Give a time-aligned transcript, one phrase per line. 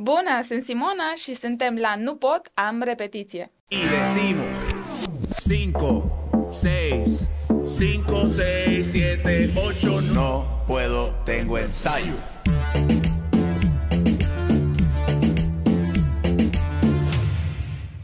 [0.00, 3.52] Bună, sunt Simona și suntem la Nu Pot, am repetiție.
[3.68, 4.58] Y decimos
[5.36, 6.10] 5,
[6.52, 7.30] 6,
[7.64, 8.26] 5,
[8.64, 12.14] 6, 7, 8, no puedo, tengo ensayo.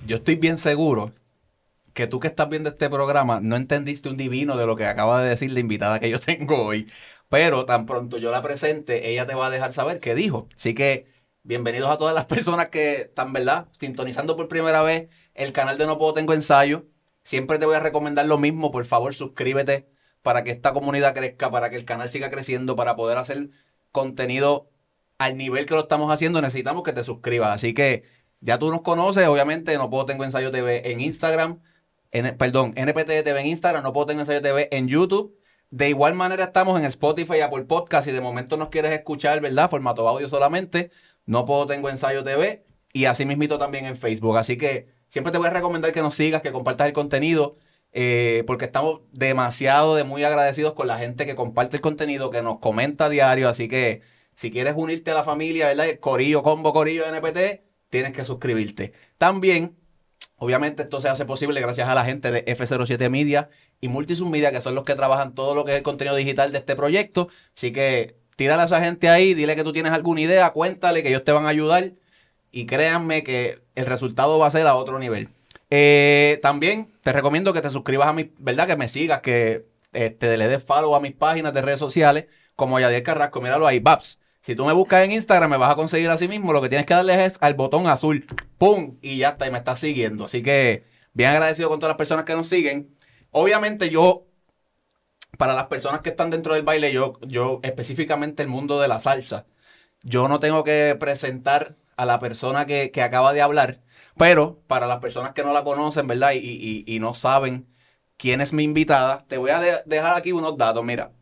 [0.06, 1.12] Yo estoy bien seguro
[1.92, 5.22] que tú que estás viendo este programa no entendiste un divino de lo que acaba
[5.22, 6.90] de decir la invitada que yo tengo hoy.
[7.28, 10.48] Pero tan pronto yo la presente, ella te va a dejar saber qué dijo.
[10.56, 11.13] Así que
[11.44, 13.68] bienvenidos a todas las personas que están, ¿verdad?
[13.78, 16.86] Sintonizando por primera vez el canal de No Puedo Tengo Ensayo.
[17.22, 18.70] Siempre te voy a recomendar lo mismo.
[18.72, 19.86] Por favor, suscríbete
[20.22, 23.50] para que esta comunidad crezca, para que el canal siga creciendo, para poder hacer
[23.92, 24.70] contenido
[25.18, 26.40] al nivel que lo estamos haciendo.
[26.40, 27.50] Necesitamos que te suscribas.
[27.50, 28.04] Así que
[28.40, 31.60] ya tú nos conoces, obviamente, No Puedo Tengo Ensayo TV en Instagram.
[32.38, 35.38] Perdón, NPT TV en Instagram, No Puedo Tengo Ensayo TV en YouTube.
[35.70, 38.06] De igual manera estamos en Spotify, Apple Podcast.
[38.08, 39.68] Y de momento nos quieres escuchar, ¿verdad?
[39.68, 40.90] Formato audio solamente.
[41.26, 42.64] No puedo tengo ensayo TV.
[42.92, 44.36] Y así mismito también en Facebook.
[44.38, 47.54] Así que siempre te voy a recomendar que nos sigas, que compartas el contenido.
[47.96, 52.42] eh, porque estamos demasiado de muy agradecidos con la gente que comparte el contenido, que
[52.42, 53.48] nos comenta a diario.
[53.48, 54.02] Así que
[54.34, 55.86] si quieres unirte a la familia, ¿verdad?
[56.00, 58.92] Corillo, combo, Corillo NPT, tienes que suscribirte.
[59.18, 59.76] También
[60.36, 64.50] Obviamente esto se hace posible gracias a la gente de F07 Media y Multisum Media,
[64.52, 67.28] que son los que trabajan todo lo que es el contenido digital de este proyecto.
[67.56, 71.08] Así que tírale a esa gente ahí, dile que tú tienes alguna idea, cuéntale que
[71.08, 71.92] ellos te van a ayudar
[72.50, 75.28] y créanme que el resultado va a ser a otro nivel.
[75.70, 78.66] Eh, también te recomiendo que te suscribas a mi, ¿verdad?
[78.66, 82.78] Que me sigas, que este, le des follow a mis páginas de redes sociales, como
[82.78, 84.20] Yadier Carrasco, míralo ahí, Babs.
[84.40, 86.52] Si tú me buscas en Instagram, me vas a conseguir así mismo.
[86.52, 88.26] Lo que tienes que darle es al botón azul.
[88.58, 88.98] ¡Pum!
[89.00, 90.26] Y ya está, y me estás siguiendo.
[90.26, 92.94] Así que bien agradecido con todas las personas que nos siguen.
[93.30, 94.26] Obviamente yo,
[95.38, 99.00] para las personas que están dentro del baile, yo, yo específicamente el mundo de la
[99.00, 99.46] salsa,
[100.02, 103.82] yo no tengo que presentar a la persona que, que acaba de hablar,
[104.16, 106.32] pero para las personas que no la conocen, ¿verdad?
[106.34, 107.68] Y, y- no saben
[108.16, 110.84] quién es mi invitada, te voy a de- dejar aquí unos datos.
[110.84, 111.12] Mira,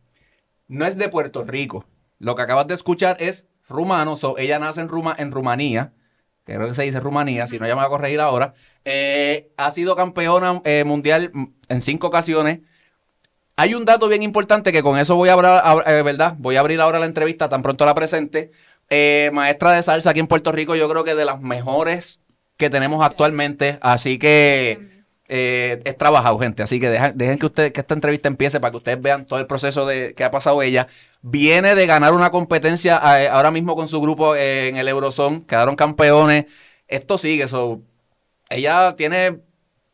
[0.67, 1.85] no es de Puerto Rico.
[2.19, 4.17] Lo que acabas de escuchar es rumano.
[4.17, 5.93] So, ella nace en, Ruma, en Rumanía.
[6.45, 8.53] Creo que se dice Rumanía, si no ya me va a corregir ahora.
[8.85, 11.31] Eh, ha sido campeona eh, mundial
[11.69, 12.59] en cinco ocasiones.
[13.55, 16.35] Hay un dato bien importante que con eso voy a hablar, ab- eh, ¿verdad?
[16.39, 18.51] Voy a abrir ahora la entrevista tan pronto la presente.
[18.89, 22.19] Eh, maestra de salsa aquí en Puerto Rico, yo creo que de las mejores
[22.57, 23.77] que tenemos actualmente.
[23.81, 26.63] Así que eh, es trabajado, gente.
[26.63, 29.37] Así que deja- dejen que, usted, que esta entrevista empiece para que ustedes vean todo
[29.39, 30.87] el proceso de, que ha pasado ella.
[31.21, 35.43] Viene de ganar una competencia ahora mismo con su grupo en el Eurozone.
[35.45, 36.45] Quedaron campeones.
[36.87, 37.47] Esto sigue.
[37.47, 37.81] So,
[38.49, 39.39] ella tiene.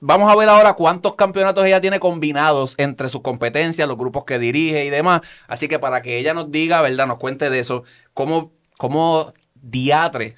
[0.01, 4.39] Vamos a ver ahora cuántos campeonatos ella tiene combinados entre sus competencias, los grupos que
[4.39, 5.21] dirige y demás.
[5.47, 7.07] Así que para que ella nos diga, ¿verdad?
[7.07, 7.83] Nos cuente de eso.
[8.13, 10.37] Cómo, cómo diatre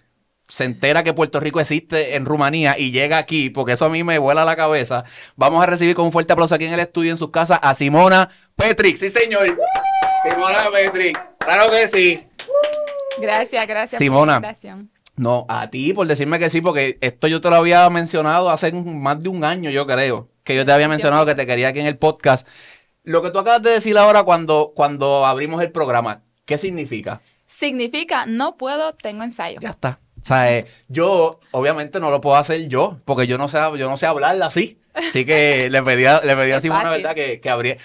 [0.52, 4.04] se entera que Puerto Rico existe en Rumanía y llega aquí, porque eso a mí
[4.04, 5.06] me vuela la cabeza.
[5.38, 7.74] Vamos a recibir con un fuerte aplauso aquí en el estudio, en sus casas, a
[7.74, 8.98] Simona Petrick.
[8.98, 9.58] Sí, señor.
[10.30, 11.18] Simona Petrick.
[11.38, 12.28] Claro que sí.
[13.22, 14.34] Gracias, gracias Simona.
[14.36, 14.91] por la invitación.
[15.16, 18.72] No, a ti por decirme que sí, porque esto yo te lo había mencionado hace
[18.72, 21.80] más de un año, yo creo, que yo te había mencionado que te quería aquí
[21.80, 22.48] en el podcast.
[23.04, 27.22] Lo que tú acabas de decir ahora cuando, cuando abrimos el programa, ¿qué significa?
[27.48, 29.60] Significa no puedo, tengo ensayo.
[29.60, 30.00] Ya está.
[30.22, 33.90] O sea, eh, yo obviamente no lo puedo hacer yo, porque yo no sé, yo
[33.90, 34.80] no sé hablarla así.
[34.94, 36.90] Así que le pedí a, le pedí a Simona.
[36.90, 37.16] ¿verdad?
[37.16, 37.78] Que, que abría.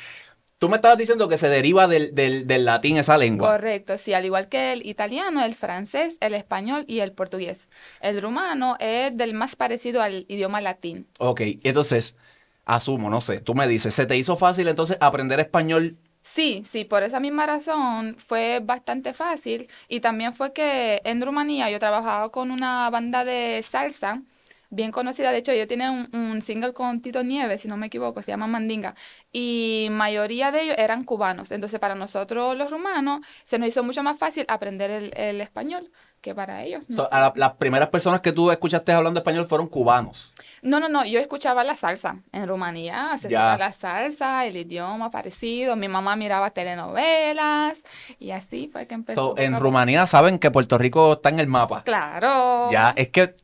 [0.58, 3.48] Tú me estabas diciendo que se deriva del, del, del latín esa lengua.
[3.52, 7.68] Correcto, sí, al igual que el italiano, el francés, el español y el portugués.
[8.00, 11.06] El rumano es del más parecido al idioma latín.
[11.18, 12.16] Ok, entonces,
[12.64, 15.98] asumo, no sé, tú me dices, ¿se te hizo fácil entonces aprender español?
[16.22, 21.70] Sí, sí, por esa misma razón fue bastante fácil y también fue que en Rumanía
[21.70, 24.22] yo trabajaba con una banda de salsa
[24.70, 27.86] bien conocida, de hecho yo tenía un, un single con Tito Nieves, si no me
[27.86, 28.94] equivoco, se llama Mandinga,
[29.32, 34.02] y mayoría de ellos eran cubanos, entonces para nosotros los rumanos se nos hizo mucho
[34.02, 35.90] más fácil aprender el, el español
[36.20, 36.88] que para ellos.
[36.88, 37.08] no So, sé.
[37.14, 40.32] a la- las primeras personas que tú escuchaste hablando español fueron cubanos.
[40.62, 45.10] No, no, no, yo escuchaba la salsa en Rumanía, se escuchaba la salsa, el idioma
[45.10, 47.80] parecido, mi mamá miraba telenovelas
[48.18, 49.34] y así fue que empezó.
[49.36, 49.58] So, en.
[49.60, 51.82] Rumanía saben que Puerto Rico está en el mapa.
[51.84, 52.70] Claro.
[52.72, 53.36] Ya, es que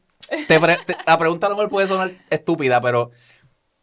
[0.48, 3.10] te pre- te- la pregunta a lo mejor puede sonar estúpida, pero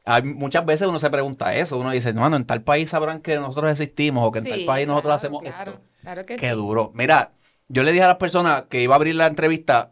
[0.05, 1.77] hay, muchas veces uno se pregunta eso.
[1.77, 4.87] Uno dice, no, en tal país sabrán que nosotros existimos o que en tal país
[4.87, 5.83] nosotros hacemos claro, esto.
[6.01, 6.55] Claro que Qué sí.
[6.55, 6.91] duro.
[6.95, 7.33] Mira,
[7.67, 9.91] yo le dije a las personas que iba a abrir la entrevista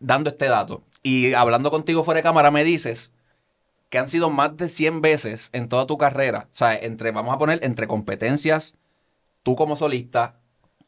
[0.00, 3.10] dando este dato y hablando contigo fuera de cámara me dices
[3.90, 7.32] que han sido más de 100 veces en toda tu carrera, o sea, entre, vamos
[7.34, 8.74] a poner, entre competencias,
[9.42, 10.40] tú como solista,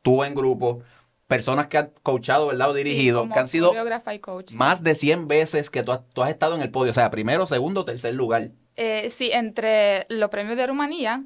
[0.02, 0.80] tú en grupo,
[1.26, 2.70] personas que han coachado, ¿verdad?
[2.70, 3.72] O dirigido, que han sido
[4.12, 4.52] y coach.
[4.52, 6.90] más de 100 veces que tú has, tú has estado en el podio.
[6.90, 8.50] O sea, primero, segundo, tercer lugar.
[8.76, 11.24] Eh, sí, entre los premios de Rumanía,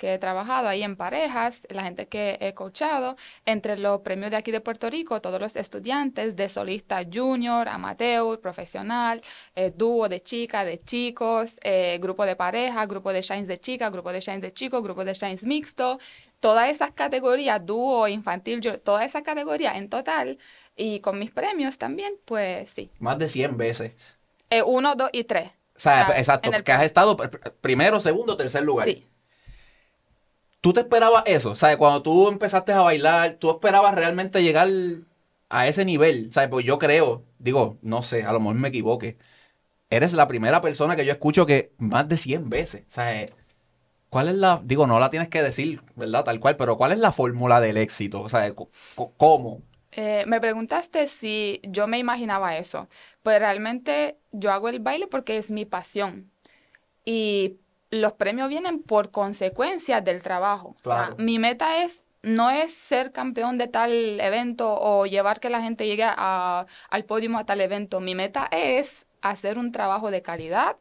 [0.00, 4.38] que he trabajado ahí en parejas, la gente que he coachado, entre los premios de
[4.38, 9.20] aquí de Puerto Rico, todos los estudiantes de solista junior, amateur, profesional,
[9.54, 13.92] eh, dúo de chicas, de chicos, eh, grupo de pareja, grupo de shines de chicas,
[13.92, 15.98] grupo de shines de chicos, grupo de shines mixto,
[16.40, 20.38] todas esas categorías, dúo, infantil, yo- todas esas categorías en total,
[20.76, 22.90] y con mis premios también, pues sí.
[22.98, 23.94] Más de 100 veces.
[24.50, 25.50] Eh, uno, dos y tres.
[25.76, 28.88] O sea, O sea, exacto, el que has estado pr- pr- primero, segundo, tercer lugar.
[28.88, 29.04] Sí.
[30.60, 31.52] ¿Tú te esperabas eso?
[31.52, 34.68] O sea, cuando tú empezaste a bailar, ¿tú esperabas realmente llegar
[35.48, 36.30] a ese nivel?
[36.32, 36.50] ¿Sabes?
[36.50, 39.16] Pues yo creo, digo, no sé, a lo mejor me equivoque.
[39.90, 42.84] Eres la primera persona que yo escucho que más de 100 veces.
[42.90, 43.26] O sea,
[44.10, 46.24] ¿cuál es la, digo, no la tienes que decir, ¿verdad?
[46.24, 48.20] Tal cual, pero ¿cuál es la fórmula del éxito?
[48.22, 48.52] O sea,
[49.16, 49.62] ¿cómo?
[49.92, 52.88] Eh, me preguntaste si yo me imaginaba eso.
[53.22, 56.30] Pues realmente yo hago el baile porque es mi pasión.
[57.04, 57.56] Y
[57.90, 60.68] los premios vienen por consecuencia del trabajo.
[60.68, 61.16] O sea, Claro.
[61.18, 65.86] mi meta es, no es ser campeón de tal evento o llevar que la gente
[65.86, 68.00] llegue a- al podio a tal evento.
[68.00, 70.76] Mi meta es hacer un trabajo de calidad,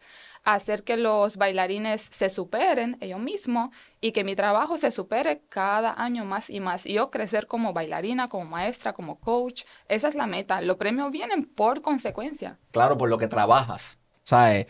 [0.54, 3.70] hacer que los bailarines se superen ellos mismos
[4.02, 6.86] y que mi trabajo se supere cada año más y más.
[6.86, 9.64] Y yo crecer como bailarina, como maestra, como coach.
[9.88, 10.62] Esa es la meta.
[10.62, 12.58] Los premios vienen por consecuencia.
[12.72, 13.98] Claro, por lo que trabajas.
[14.24, 14.68] ¿Sabes?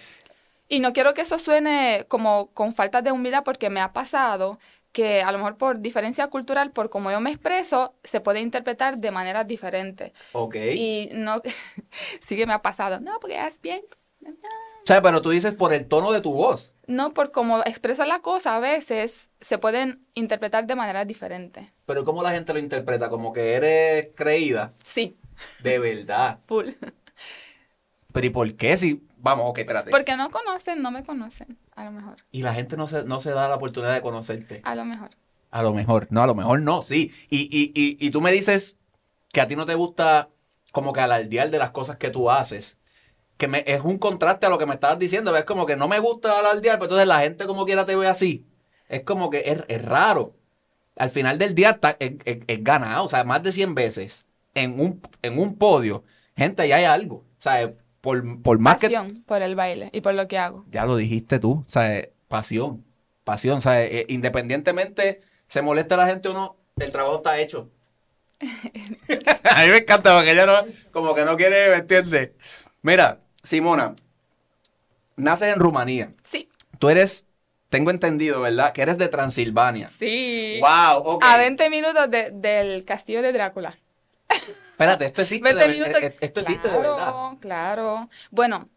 [0.68, 4.60] Y no quiero que eso suene como con falta de humildad porque me ha pasado
[4.92, 8.98] que a lo mejor por diferencia cultural, por cómo yo me expreso, se puede interpretar
[8.98, 10.14] de maneras diferentes.
[10.34, 10.56] Ok.
[10.56, 11.42] Y no,
[12.22, 13.00] sí que me ha pasado.
[13.00, 13.81] No, porque es bien.
[14.84, 16.74] O sea, pero tú dices por el tono de tu voz.
[16.88, 21.68] No, por cómo expreso la cosa, a veces se pueden interpretar de maneras diferentes.
[21.86, 23.10] Pero ¿cómo la gente lo interpreta?
[23.10, 24.74] Como que eres creída.
[24.84, 25.16] Sí,
[25.62, 26.40] De verdad.
[26.48, 26.70] full.
[28.12, 28.76] Pero ¿y por qué?
[28.78, 29.92] Si, vamos, ok, espérate.
[29.92, 32.18] Porque no conocen, no me conocen, a lo mejor.
[32.31, 34.62] Y la gente no se, no se da la oportunidad de conocerte.
[34.64, 35.10] A lo mejor.
[35.52, 37.12] A lo mejor, no, a lo mejor no, sí.
[37.30, 38.78] Y, y, y, y tú me dices
[39.31, 40.30] que a ti no te gusta
[40.72, 42.78] como que alardear de las cosas que tú haces.
[43.39, 45.36] Que me, es un contraste a lo que me estabas diciendo.
[45.36, 48.06] Es como que no me gusta alardear, pero entonces la gente como quiera te ve
[48.07, 48.45] así.
[48.88, 50.36] Es como que es, es raro.
[50.97, 53.06] Al final del día está- es, es- es ganado.
[53.06, 56.03] O sea, más de 100 veces en un, en un podio.
[56.38, 57.15] Gente, ya hay algo.
[57.18, 58.88] O sea, por, por más que...
[58.88, 60.65] Pasión por el baile y por lo que hago.
[60.69, 62.83] Ya lo dijiste tú, o sea, eh, pasión,
[63.24, 67.69] pasión, o sea, eh, independientemente se molesta la gente o no, el trabajo está hecho.
[68.42, 70.53] A mí me encanta porque ella no,
[70.92, 72.31] como que no quiere, ¿me entiendes?
[72.81, 73.95] Mira, Simona,
[75.15, 76.50] naces en Rumanía, Sí,
[76.80, 77.27] tú eres,
[77.69, 78.74] tengo entendido, ¿verdad?
[78.74, 79.89] Que eres de Transilvania.
[79.97, 80.59] sí.
[80.62, 81.24] Wow, ok.
[81.25, 83.75] A 20 minutos de- del castillo de Drácula.
[84.71, 86.03] Espérate, esto existe, 20 de, minutos.
[86.03, 86.95] eh, esto existe de verdad.
[86.95, 88.09] Claro, claro.
[88.31, 88.69] Bueno,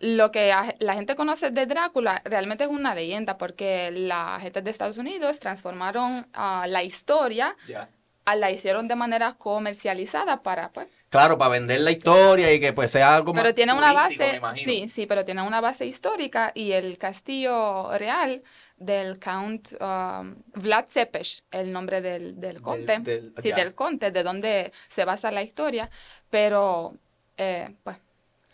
[0.00, 4.62] lo que a- la gente conoce de Drácula realmente es una leyenda porque la gente
[4.62, 7.88] de Estados Unidos transformaron ah, la historia, Ya.
[8.24, 12.72] ah, la hicieron de manera comercializada para, pues, Claro, para vender la historia y que
[12.72, 16.50] pues sea algo más Pero tiene una base, sí, sí, pero tiene una base histórica
[16.56, 18.42] y el castillo real
[18.78, 23.54] del Count um, Vlad Cepes, el nombre del, del conte, del- sí, ya.
[23.54, 25.88] del conte, de donde se basa la historia,
[26.30, 26.94] pero
[27.36, 27.96] eh, pues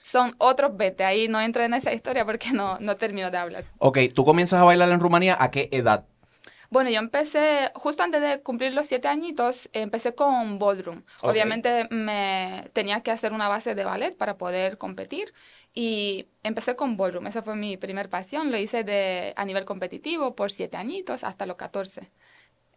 [0.03, 3.65] son otros 20, ahí no entro en esa historia porque no, no termino de hablar.
[3.79, 6.05] Ok, tú comienzas a bailar en Rumanía, ¿a qué edad?
[6.71, 11.03] Bueno, yo empecé, justo antes de cumplir los siete añitos, empecé con ballroom.
[11.25, 15.33] Obviamente me tenía que hacer una base de ballet para poder competir
[15.75, 17.27] y empecé con ballroom.
[17.27, 18.53] Esa fue mi primer pasión.
[18.53, 22.11] Lo hice de, a nivel competitivo por siete añitos hasta los 14.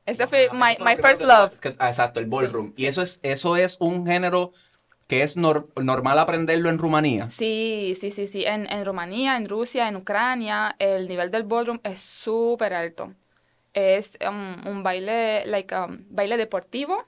[0.07, 1.59] Ese fue Ah, my, my first love.
[1.59, 2.73] que- exacto, el ballroom.
[2.75, 4.53] Y eso es, eso es un género
[5.07, 7.29] que es nor- normal aprenderlo en Rumanía.
[7.29, 8.45] Sí, sí, sí, sí.
[8.45, 13.15] En, en Rumanía, en Rusia, en Ucrania, el nivel del ballroom es súper alto.
[13.73, 17.03] Es um, un baile, like, um, baile deportivo.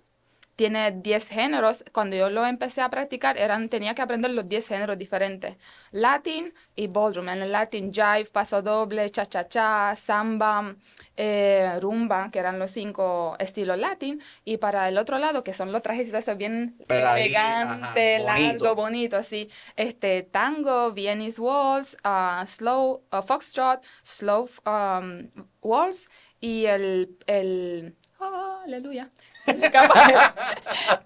[0.56, 1.84] Tiene 10 géneros.
[1.92, 5.58] Cuando yo lo empecé a practicar, eran, tenía que aprender los 10 géneros diferentes.
[5.92, 7.28] Latin y ballroom.
[7.28, 10.76] En el Latin, jive, paso doble, cha-cha-cha, samba,
[11.18, 14.22] eh, rumba, que eran los cinco estilos latin.
[14.46, 18.24] Y para el otro lado, que son los trajecitos esos bien Pero ahí, elegante, ajá,
[18.24, 18.64] bonito.
[18.64, 19.50] largo, bonito, así.
[19.76, 25.30] Este, tango, Viennese Waltz, ah, slow, ah, foxtrot, slow um,
[25.62, 26.08] waltz
[26.46, 29.10] y el, el, ah, aleluya,
[29.44, 30.02] se me escapa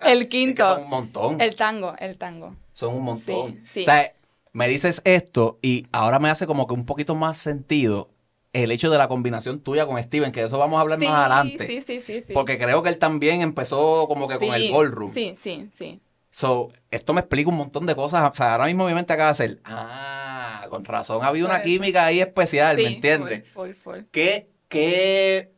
[0.01, 1.41] el, Es que quinto, son un montón.
[1.41, 2.55] el tango, el tango.
[2.73, 3.53] Son un montón.
[3.65, 3.81] Sí, sí.
[3.81, 4.13] O sea,
[4.51, 8.09] me dices esto y ahora me hace como que un poquito más sentido
[8.51, 11.05] el hecho de la combinación tuya con Steven, que de eso vamos a hablar Sí,
[11.05, 11.67] más adelante.
[11.67, 12.33] Sí, sí, sí, sí.
[12.33, 15.13] Porque creo que él también empezó como que con el Sí, ballroom.
[15.13, 16.01] Sí, sí, sí.
[16.31, 18.27] So, esto me explica un montón de cosas.
[18.31, 19.59] O sea, ahora mismo mi mente acaba de hacer.
[19.65, 21.19] Ah, con razón.
[21.23, 23.43] Había una química ahí especial, ¿me entiendes?
[23.53, 23.99] full, full, full.
[24.11, 25.51] ¿Qué, qué,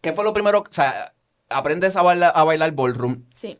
[0.00, 0.60] qué fue lo primero?
[0.60, 1.12] O sea,
[1.48, 3.24] aprendes a bailar, a bailar ballroom.
[3.34, 3.58] Sí.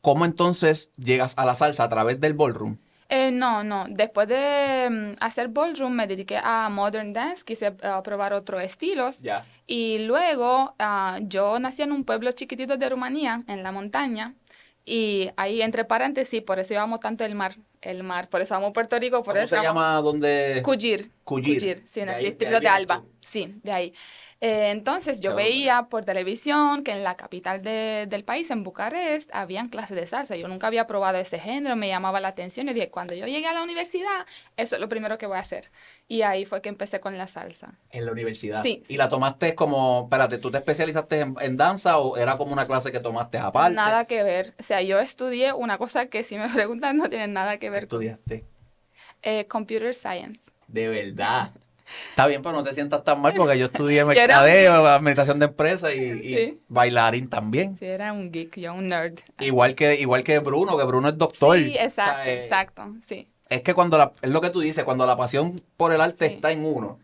[0.00, 2.78] ¿Cómo entonces llegas a la salsa a través del ballroom?
[3.10, 3.86] Eh, no, no.
[3.88, 9.20] Después de mm, hacer ballroom me dediqué a modern dance, quise ah, probar otros estilos.
[9.20, 9.44] Ya.
[9.66, 14.34] Y luego ah, yo nací en un pueblo chiquitito de Rumanía, en la montaña.
[14.84, 17.56] Y ahí, entre paréntesis, por eso yo amo tanto el mar.
[17.82, 18.28] El mar.
[18.28, 20.60] Por eso amo Puerto Rico, por ¿Cómo eso se amo- llama donde?
[20.64, 21.10] Cuyir.
[21.24, 21.82] Cuyir.
[21.86, 23.00] sí, en el de distrito de Alba.
[23.00, 23.08] tú.
[23.28, 23.94] Sí, de ahí.
[24.40, 28.62] Eh, entonces yo Qué veía por televisión que en la capital de- del país, en
[28.64, 30.36] Bucarest, habían clases de salsa.
[30.36, 33.46] Yo nunca había probado ese género, me llamaba la atención y dije, cuando yo llegue
[33.46, 34.24] a la universidad,
[34.56, 35.70] eso es lo primero que voy a hacer.
[36.06, 37.74] Y ahí fue que empecé con la salsa.
[37.90, 38.62] En la universidad.
[38.62, 42.52] Sí, ¿Y la tomaste como, espérate, tú te especializaste en, en danza o era como
[42.52, 43.74] una clase que tomaste aparte?
[43.74, 44.54] Nada que ver.
[44.58, 47.70] O sea, yo estudié una cosa que si me preguntan no tiene nada que ¿Qué
[47.70, 48.44] ver con estudiaste?
[49.22, 50.50] eh, computer science.
[50.66, 51.52] De verdad.
[52.10, 55.94] Está bien, pero no te sientas tan mal porque yo estudié mercadeo, administración de empresas
[55.94, 57.76] y, bailarín también.
[57.76, 59.18] Sí, era un geek, yo un nerd.
[59.40, 61.56] Igual que, igual que Bruno, que Bruno es doctor.
[61.56, 63.28] Sí, O exacto, sea, eh, exacto, sí.
[63.48, 66.28] Es que cuando la, es lo que tú dices, cuando la pasión por el arte
[66.28, 66.34] Sí.
[66.34, 66.98] está en uno,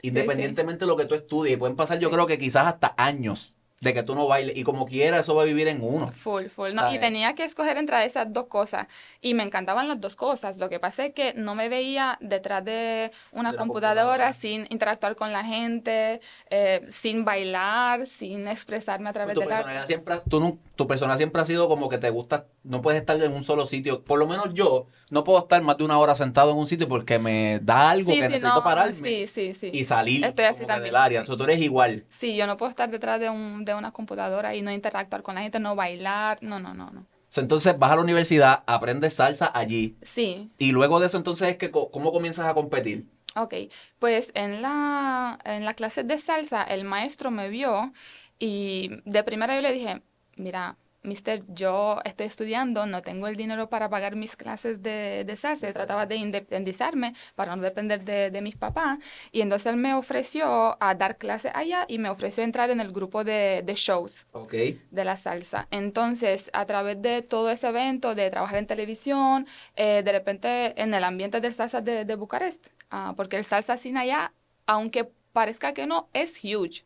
[0.00, 0.08] sí.
[0.08, 3.92] independientemente de lo que tú estudies, pueden pasar yo creo que quizás hasta años de
[3.92, 6.12] que tú no bailes y como quiera eso va a vivir en uno.
[6.12, 6.72] Full, full.
[6.72, 8.86] No, y tenía que escoger entre esas dos cosas.
[9.20, 10.58] Y me encantaban las dos cosas.
[10.58, 14.32] Lo que pasa es que no me veía detrás de una De la computadora, computadora.
[14.34, 19.64] sin interactuar con la gente, eh, sin bailar, sin expresarme a través Tu del arte.
[19.64, 23.20] personalidad siempre, tú tu personalidad siempre ha sido como que te gusta, no puedes estar
[23.20, 24.04] en un solo sitio.
[24.04, 26.88] Por lo menos yo no puedo estar más de una hora sentado en un sitio
[26.88, 29.70] porque me da algo Sí, que sí, necesito no, pararme sí, sí, sí.
[29.72, 31.20] y salir Estoy así también, del área.
[31.20, 31.24] sí.
[31.24, 32.04] O sea, tú eres igual.
[32.10, 35.34] Sí, yo no puedo estar detrás de, un, de una computadora y no interactuar con
[35.34, 36.38] la gente, no bailar.
[36.40, 37.06] No, no, no, no.
[37.34, 41.56] Entonces vas a la universidad, aprendes salsa allí Sí, y luego de eso entonces es
[41.56, 43.06] que cómo comienzas a competir.
[43.34, 43.54] Ok,
[43.98, 47.92] pues en la, en la clase de salsa el maestro me vio
[48.38, 50.02] y de primera yo le dije,
[50.36, 55.36] mira, mister, yo estoy estudiando, no tengo el dinero para pagar mis clases de, de
[55.36, 55.72] salsa.
[55.72, 58.98] Trataba de independizarme para no depender de, de mis papás.
[59.32, 62.92] Y entonces él me ofreció a dar clase allá y me ofreció entrar en el
[62.92, 64.54] grupo de, de shows Ok.
[64.90, 65.66] de la salsa.
[65.70, 70.94] Entonces, a través de todo ese evento, de trabajar en televisión, eh, de repente en
[70.94, 74.32] el ambiente del salsa de, de Bucarest, ah, porque el salsa sin allá,
[74.66, 76.84] aunque parezca que no, es huge.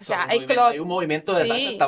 [0.00, 1.78] O sea, hay un movimiento de Sí.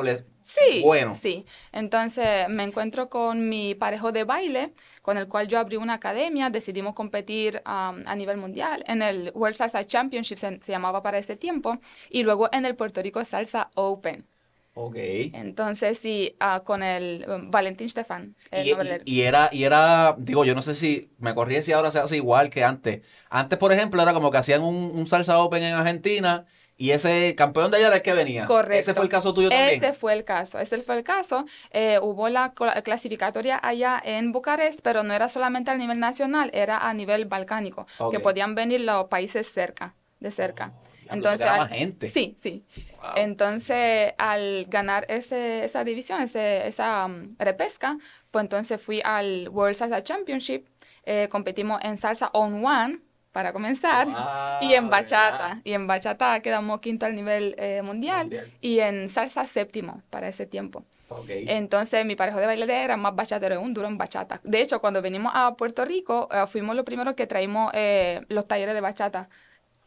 [0.43, 1.19] Sí, Bueno.
[1.21, 1.45] sí.
[1.73, 6.51] Entonces me encuentro con mi parejo de baile, con el cual yo abrí una academia,
[6.51, 11.19] decidimos competir am, a nivel mundial en el World Salsa Championship, se, se llamaba para
[11.19, 11.79] ese tiempo,
[12.09, 14.27] y luego en el Puerto Rico Salsa Open.
[14.75, 14.97] Ok.
[15.33, 18.67] Entonces, sí, ah, con el um, Valentín Stefan, el
[19.05, 22.01] Y, y- era, y era, digo, yo no sé si me corrí si ahora se
[22.01, 23.03] hace igual que antes.
[23.29, 26.47] Antes, por ejemplo, era como que hacían un, un salsa open en Argentina
[26.81, 28.47] y ese campeón de allá era el que venía.
[28.47, 28.81] Correcto.
[28.81, 29.71] Ese fue el caso tuyo también.
[29.75, 31.45] Ese fue el caso, ese fue el caso.
[31.73, 36.51] Eh, hubo la cla- clasificatoria allá en Bucarest, pero no era solamente a nivel nacional,
[36.55, 40.73] era a nivel balcánico, que podían venir los países cerca, de cerca.
[41.13, 42.09] Oh, era al- más gente.
[42.09, 42.65] Sí, sí.
[43.03, 43.11] Wow.
[43.17, 47.99] Entonces, al ganar ese, esa división, ese- esa um, repesca,
[48.31, 50.67] pues entonces fui al World Salsa Championship,
[51.05, 53.01] eh, competimos en salsa on one,
[53.33, 55.39] para comenzar, Wow, y en bachata.
[55.49, 55.61] verdad.
[55.65, 58.51] Y en bachata quedamos quinto al nivel eh, mundial, Mundial.
[58.61, 60.85] y en salsa séptimo para ese tiempo.
[61.29, 64.41] Entonces, mi pareja de baile era más bachatero, un duro en bachata.
[64.45, 68.47] De hecho, cuando venimos a Puerto Rico, eh, fuimos los primeros que traímos eh, los
[68.47, 69.29] talleres de bachata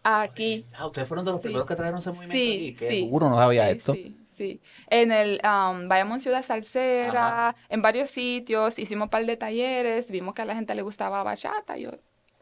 [0.03, 0.65] aquí.
[0.77, 1.43] Ah, ustedes fueron de los Sí.
[1.47, 2.75] primeros que trajeron ese movimiento Sí, aquí.
[2.75, 3.09] Qué sí.
[3.09, 3.93] duro, no sabía Sí, esto.
[3.93, 4.61] Sí, sí.
[4.87, 7.55] En el um, Bayamón Ciudad Salsera, Ajá.
[7.69, 11.23] en varios sitios, hicimos un par de talleres, vimos que a la gente le gustaba
[11.23, 11.77] bachata.
[11.77, 11.91] Yo,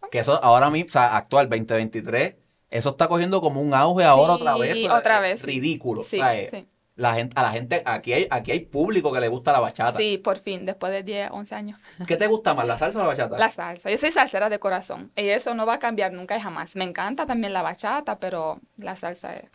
[0.10, 2.36] Que eso ahora mismo, o sea, actual 2023,
[2.70, 4.90] eso está cogiendo como un auge ahora Sí, otra vez.
[4.90, 5.44] otra vez.
[5.44, 6.04] Ridículo.
[6.04, 6.68] sí, o sea, eh, sí.
[6.96, 9.98] la gente, a la gente, aquí hay, aquí hay público que le gusta la bachata.
[9.98, 11.80] Sí, por fin, después de 10, 11 años.
[12.08, 13.38] ¿Qué te gusta más, la salsa o la bachata?
[13.38, 13.90] La salsa.
[13.90, 16.76] Yo soy salsera de corazón y eso no va a cambiar nunca y jamás.
[16.76, 19.46] Me encanta también la bachata, pero la salsa es...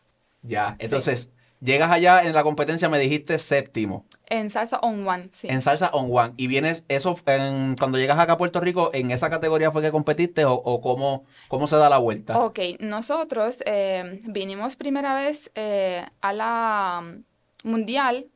[0.42, 5.48] Ya, entonces, llegas allá en la competencia, me dijiste séptimo, En salsa on one, sí.
[5.48, 9.10] en salsa on one, y vienes, eso, en, cuando llegas acá a Puerto Rico, ¿en
[9.10, 12.38] esa categoría fue que competiste o, o cómo, cómo se da la vuelta?
[12.38, 18.26] Ok, nosotros eh, vinimos primera vez eh, a la mm, mundial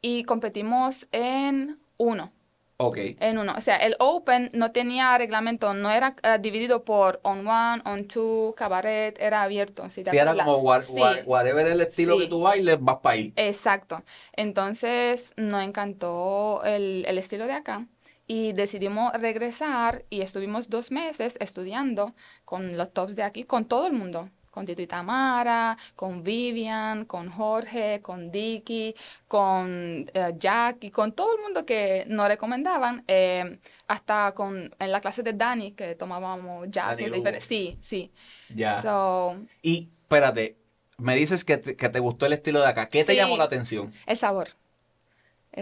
[0.00, 2.32] y competimos en uno.
[2.82, 2.98] Ok.
[3.20, 3.54] en uno.
[3.56, 8.06] O sea, el Open no tenía reglamento, no era eh, dividido por on one, on
[8.08, 9.88] two, cabaret, era abierto.
[9.90, 11.00] Si te Si era como Sí.
[11.26, 12.22] whatever el estilo Sí.
[12.24, 13.32] que tú bailes, vas para ahí.
[13.36, 14.02] Exacto.
[14.34, 17.86] Entonces nos encantó el, el estilo de acá
[18.26, 23.86] y decidimos regresar y estuvimos dos meses estudiando con los tops de aquí, con todo
[23.86, 24.28] el mundo.
[24.52, 28.94] Con Tito y Tamara, con Vivian, con Jorge, con Dicky,
[29.26, 35.00] con eh, Jackie, con todo el mundo que nos recomendaban, eh, hasta con en la
[35.00, 36.98] clase de Dani que tomábamos jazz.
[37.40, 38.12] Sí, sí.
[38.54, 38.82] Ya.
[38.82, 40.58] So, Y espérate,
[40.98, 42.86] me dices que te, que te gustó el estilo de acá.
[42.90, 43.18] ¿Qué te Sí.
[43.18, 43.92] llamó la atención?
[44.06, 44.48] El sabor.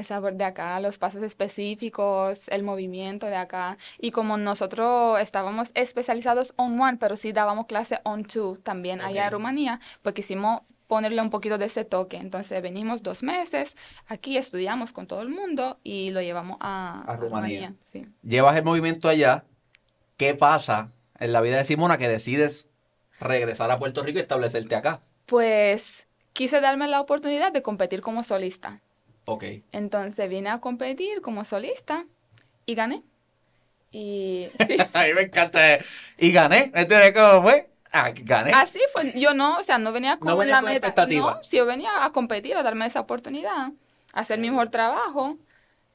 [0.05, 3.77] Sabor de acá, los pasos específicos, el movimiento de acá.
[4.01, 9.27] Y como nosotros estábamos especializados on one, pero sí dábamos clase on two también allá
[9.27, 9.33] en.
[9.33, 12.17] Rumanía, pues quisimos ponerle un poquito de ese toque.
[12.17, 17.17] Entonces venimos dos meses, aquí estudiamos con todo el mundo y lo llevamos a, A
[17.17, 17.75] Rumanía.
[17.93, 18.07] sí.
[18.23, 19.45] Llevas el movimiento allá.
[20.17, 22.69] ¿Qué pasa en la vida de Simona que decides
[23.21, 25.01] regresar a Puerto Rico y establecerte acá?
[25.27, 28.81] Pues quise darme la oportunidad de competir como solista.
[29.31, 29.45] Ok.
[29.73, 32.05] Entonces vine a competir como solista
[32.67, 33.03] y gané.
[33.93, 34.77] Y sí.
[34.93, 35.79] A mí me encanta.
[36.19, 36.71] Y gané.
[36.75, 37.69] ¿Entiendes cómo fue?
[37.93, 38.53] Ah, gané.
[38.53, 41.35] Así fue, yo no, o sea, no venía con No venía la con meta, expectativa.
[41.37, 43.73] no, si yo venía a competir, a darme esa oportunidad,
[44.13, 45.39] a hacer mi mejor trabajo,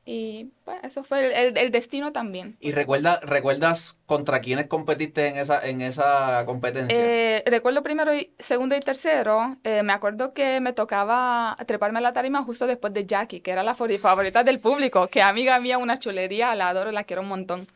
[0.06, 2.58] y pues eso fue el, el- el destino también.
[2.60, 6.98] ¿Y recuerda, recuerdas contra quiénes competiste en esa, en esa competencia?
[6.98, 12.02] Eh, recuerdo primero, y, segundo y tercero, eh, me acuerdo que me tocaba treparme a
[12.02, 15.80] la tarima justo después de Jackie, que era la favorita del público, que amiga mía,
[15.80, 17.68] una chulería, la adoro, la quiero un montón.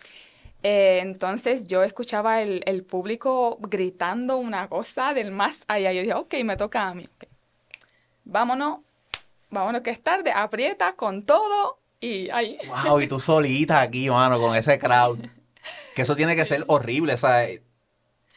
[0.64, 5.92] Eh, entonces yo escuchaba el, el público gritando una cosa del más allá.
[5.94, 7.06] Yo dije, ok, me toca a mí.
[7.06, 7.26] ok.
[8.26, 8.80] Vámonos,
[9.50, 12.58] vámonos que es tarde, aprieta con todo y ahí.
[12.86, 15.20] Wow, y tú solita aquí, mano, con ese crowd.
[15.96, 17.62] Que eso tiene que ser horrible, eh,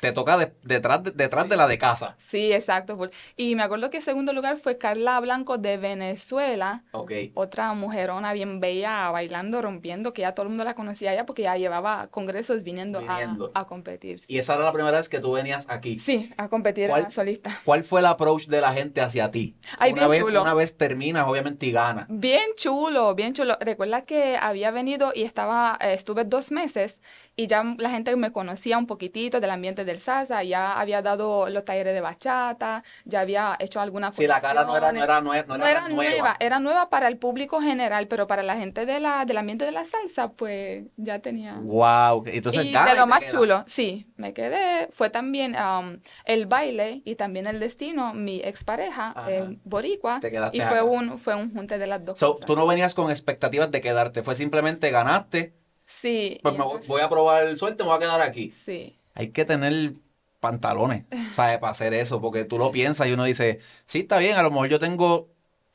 [0.02, 2.16] te toca de- detrás, de, detrás de la de casa.
[2.18, 2.98] Sí, exacto.
[3.36, 6.82] Y me acuerdo que en segundo lugar fue Carla Blanco de Venezuela.
[6.90, 7.12] Ok.
[7.34, 11.42] otra mujerona bien bella bailando, rompiendo, que ya todo el mundo la conocía ya porque
[11.42, 13.52] ya llevaba congresos viniendo, a- Viniendo.
[13.54, 14.20] A, competir.
[14.26, 16.00] Y esa era la primera vez que tú venías aquí.
[16.00, 17.56] Sí, a competir ¿Cuál- a solista.
[17.64, 19.54] ¿Cuál fue el approach de la gente hacia ti?
[19.78, 20.42] Ay, una bien vez, chulo.
[20.42, 22.06] una vez terminas, obviamente, y ganas.
[22.08, 23.56] Bien chulo, bien chulo.
[23.60, 27.00] Recuerda que había venido y estaba, eh, estuve dos meses
[27.36, 31.48] y ya la gente me conocía un poquitito del ambiente del salsa, ya había dado
[31.48, 35.20] los talleres de bachata, ya había hecho algunas Si la cara no era, no era,
[35.20, 38.56] no era, no era tan nueva, era nueva para el público general, pero para la
[38.56, 41.54] gente de la, del ambiente de la salsa, pues ya tenía.
[41.54, 42.24] Wow.
[42.26, 43.30] Entonces, y de lo más queda.
[43.30, 44.88] chulo, sí, me quedé.
[44.92, 50.56] Fue también um, el baile y también el destino, mi expareja, eh, boricua, Te quedaste
[50.56, 50.84] y fue acá.
[50.84, 52.46] un, fue un junte de las dos So, cosas.
[52.46, 55.54] tú no venías con expectativas de quedarte, fue simplemente ganaste,
[55.86, 58.52] Sí, pues me voy, voy a probar el suerte, me voy a quedar aquí.
[58.64, 59.94] sí, Hay que tener
[60.40, 61.58] pantalones, ¿sabes?
[61.58, 64.50] Para hacer eso, porque tú lo piensas y uno dice, sí, está bien, a lo
[64.50, 65.28] mejor yo tengo,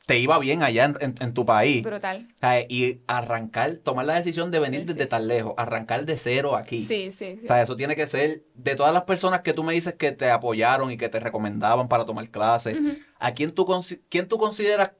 [0.06, 1.82] te iba bien allá en, en- en tu país.
[1.82, 2.26] brutal.
[2.40, 2.66] ¿sabes?
[2.68, 4.86] Y arrancar, tomar la decisión de venir Sí.
[4.88, 6.84] desde tan lejos, arrancar de cero aquí.
[6.86, 7.40] Sí, sí, sí.
[7.44, 10.12] O sea, eso tiene que ser de todas las personas que tú me dices que
[10.12, 12.76] te apoyaron y que te recomendaban para tomar clases.
[13.18, 14.90] ¿A quién tú, consi- quién tú consideras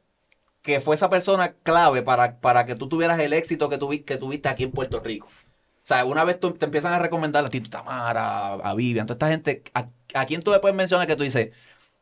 [0.62, 4.16] que fue esa persona clave para, para que tú tuvieras el éxito que, tuvi- que
[4.18, 5.28] tuviste aquí en Puerto Rico?
[5.28, 9.30] O sea, una vez te empiezan a recomendar a ti, Tamara, a Vivian, toda esta
[9.30, 11.50] gente, ¿a, a quién tú le puedes mencionar que tú dices,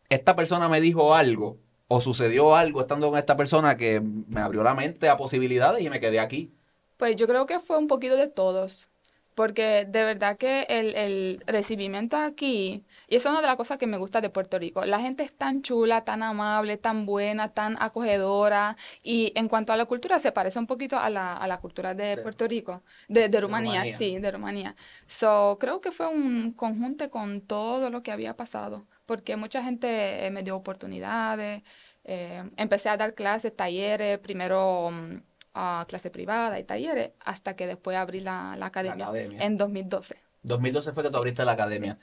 [0.08, 4.64] esta persona me dijo algo o sucedió algo estando con esta persona que me abrió
[4.64, 6.52] la mente a posibilidades y me quedé aquí?
[6.96, 8.88] Pues yo creo que fue un poquito de todos,
[9.34, 13.78] porque de verdad que el, el recibimiento aquí, y eso es una de las cosas
[13.78, 17.52] que me gusta de Puerto Rico, la gente es tan chula, tan amable, tan buena,
[17.54, 21.46] tan acogedora, y en cuanto a la cultura se parece un poquito a la, a
[21.46, 23.96] la cultura de De- Puerto Rico, de, de Rumanía, Rumanía.
[23.98, 24.76] sí, de Rumanía.
[25.06, 30.26] So, creo que fue un conjunto con todo lo que había pasado, porque mucha gente
[30.26, 31.62] eh, me dio oportunidades,
[32.04, 35.16] eh, empecé a dar clases, talleres, primero mm,
[35.54, 39.42] a clase privada y talleres, hasta que después abrí la, la academia, academia.
[39.44, 40.16] en 2012.
[40.42, 41.98] 2012 fue que tú abriste la academia.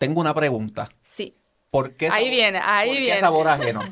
[0.00, 0.88] Tengo una pregunta.
[1.04, 1.36] Sí,
[1.70, 3.20] ¿Por qué ahí sabor- viene, ahí ¿por qué viene.
[3.20, 3.82] sabor ajeno?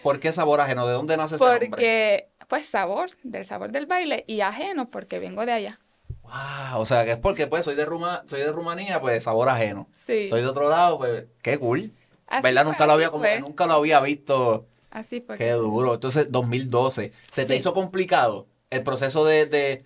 [0.00, 0.86] ¿Por qué sabor ajeno?
[0.86, 1.68] ¿De dónde nace ese nombre?
[1.70, 5.80] Porque, pues, sabor, del sabor del baile y ajeno, porque vengo de allá.
[6.22, 9.48] Wow, o sea, que es porque pues soy de Ruma, soy de Rumanía, pues sabor
[9.48, 9.88] ajeno.
[10.06, 11.92] Sí, Soy de otro lado, pues qué cool.
[12.28, 12.62] así ¿Verdad?
[12.62, 14.66] fue, Nunca lo había como nunca lo había visto.
[14.92, 15.36] así fue.
[15.36, 15.94] Qué duro.
[15.94, 17.10] Entonces, 2012.
[17.32, 19.84] ¿Se te hizo complicado el proceso de, de,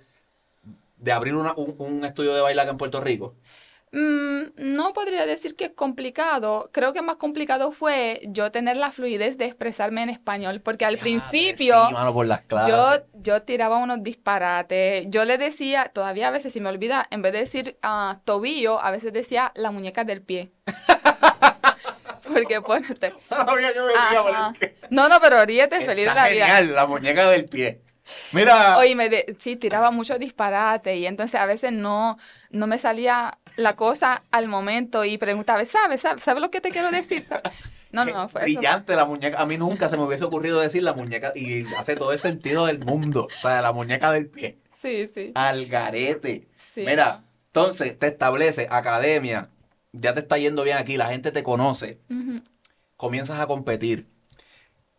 [0.98, 3.34] de abrir una- un, un estudio de baile acá en Puerto Rico?
[3.92, 6.70] Mm, no podría decir que es complicado.
[6.72, 10.98] Creo que más complicado fue yo tener la fluidez de expresarme en español, porque al
[10.98, 12.70] principio sí, mano, por las clases.
[12.70, 15.06] yo, yo tiraba unos disparates.
[15.08, 18.80] Yo le decía, todavía a veces si me olvida, en vez de decir ah, tobillo,
[18.80, 20.50] a veces decía la muñeca del pie.
[22.30, 23.14] Porque ponete.
[24.90, 26.46] No, no, pero ríete feliz de la vida.
[26.46, 27.80] genial, la muñeca del pie.
[28.32, 32.18] Mira, Oye, me de- sí, tiraba mucho disparate y entonces a veces no,
[32.50, 36.00] no me salía la cosa al momento y preguntaba, ¿sabes?
[36.00, 37.22] ¿Sabes, ¿Sabes lo que te quiero decir?
[37.22, 37.52] ¿Sabes?
[37.90, 38.44] No, no, fue eso.
[38.44, 39.40] brillante la muñeca.
[39.40, 42.66] A mí nunca se me hubiese ocurrido decir la muñeca y hace todo el sentido
[42.66, 43.26] del mundo.
[43.26, 44.58] O sea, la muñeca del pie.
[44.80, 45.32] Sí, sí.
[45.34, 46.46] Al garete.
[46.72, 46.82] sí.
[46.86, 49.50] Mira, entonces te establece academia,
[49.92, 51.98] ya te está yendo bien aquí, la gente te conoce,
[52.96, 54.06] comienzas a competir.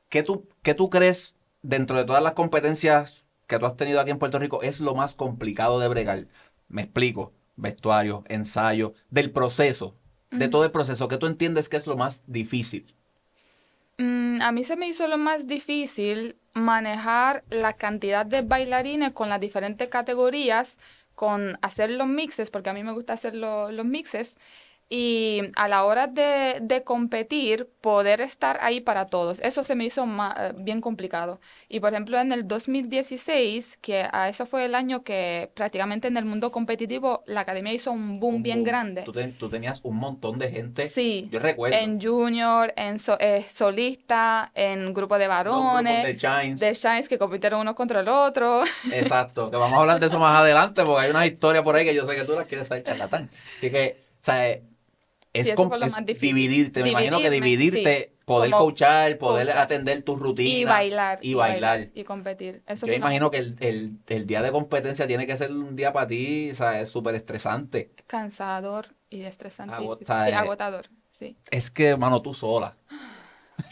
[0.10, 4.12] ¿Qué tú, qué tú crees dentro de todas las competencias que tú has tenido aquí
[4.12, 6.28] en Puerto Rico es lo más complicado de bregar?
[6.68, 9.96] Me explico, vestuario, ensayo, del proceso,
[10.32, 12.86] de todo el proceso, ¿qué tú entiendes que es lo más difícil?
[13.98, 19.30] Mm, a mí se me hizo lo más difícil manejar la cantidad de bailarines con
[19.30, 20.80] las diferentes categorías,
[21.16, 24.38] con hacer los mixes, porque a mí me gusta hacer lo- los mixes,
[24.92, 29.40] y a la hora de, de competir, poder estar ahí para todos.
[29.42, 31.40] Eso se me hizo ma- eh, bien complicado.
[31.68, 36.18] Y por ejemplo, en el 2016, que a eso fue el año que prácticamente en
[36.18, 38.66] el mundo competitivo la academia hizo un boom Un bien boom.
[38.66, 39.04] grande.
[39.04, 40.90] Tú, ten- tú tenías un montón de gente.
[40.90, 41.78] Sí, Yo recuerdo.
[41.78, 46.60] en junior, en so- eh, solista, en grupo de varones, de Shines.
[46.60, 48.64] de shines que compitieron uno contra el otro.
[48.92, 51.86] Exacto, que vamos a hablar de eso más adelante porque hay unas historias por ahí
[51.86, 53.30] que yo sé que tú las quieres saber, charlatán.
[53.58, 54.60] Así que, o sea,
[55.34, 56.36] es, Sí, eso com- fue lo es más difícil.
[56.36, 59.64] dividirte, me imagino que dividirte, poder Como coachar, poder coachar.
[59.64, 60.54] atender tus rutinas.
[60.54, 61.20] Y bailar.
[61.22, 61.90] Y bailar.
[61.94, 62.64] Y competir.
[62.68, 65.94] Eso Yo imagino que el, el- el día de competencia tiene que ser un día
[65.94, 67.92] para ti, o sea, es súper estresante.
[68.08, 69.76] cansador y estresante.
[70.06, 70.90] Sí, eh, agotador.
[71.12, 71.38] Sí.
[71.52, 72.78] Es que, mano, tú sola.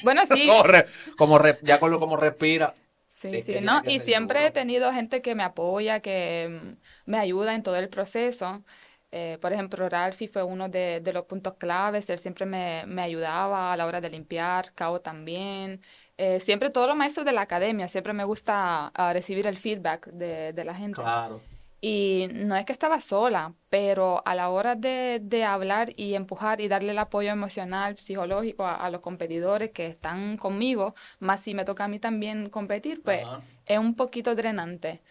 [0.02, 0.48] Bueno, sí.
[0.48, 0.86] Como, re-
[1.17, 2.74] como re- ya con lo como respira.
[3.08, 3.82] Sí, Es sí, ¿no?
[3.86, 4.50] Y siempre duro.
[4.50, 8.63] he tenido gente que me apoya, que mm, me ayuda en todo el proceso.
[9.12, 12.10] Eh, por ejemplo, Ralphie fue uno de, de los puntos claves.
[12.10, 15.82] Él siempre me, me ayudaba a la hora de limpiar, Cao también.
[16.17, 20.08] Eh, siempre todos los maestros de la academia, siempre me gusta ah, recibir el feedback
[20.08, 21.02] de, de la gente.
[21.02, 21.41] Claro.
[21.80, 26.60] Y no es que estaba sola, pero a la hora de, de hablar y empujar
[26.60, 31.54] y darle el apoyo emocional, psicológico a, a los competidores que están conmigo, más si
[31.54, 33.43] me toca a mí también competir, pues Ajá.
[33.65, 35.04] es un poquito drenante.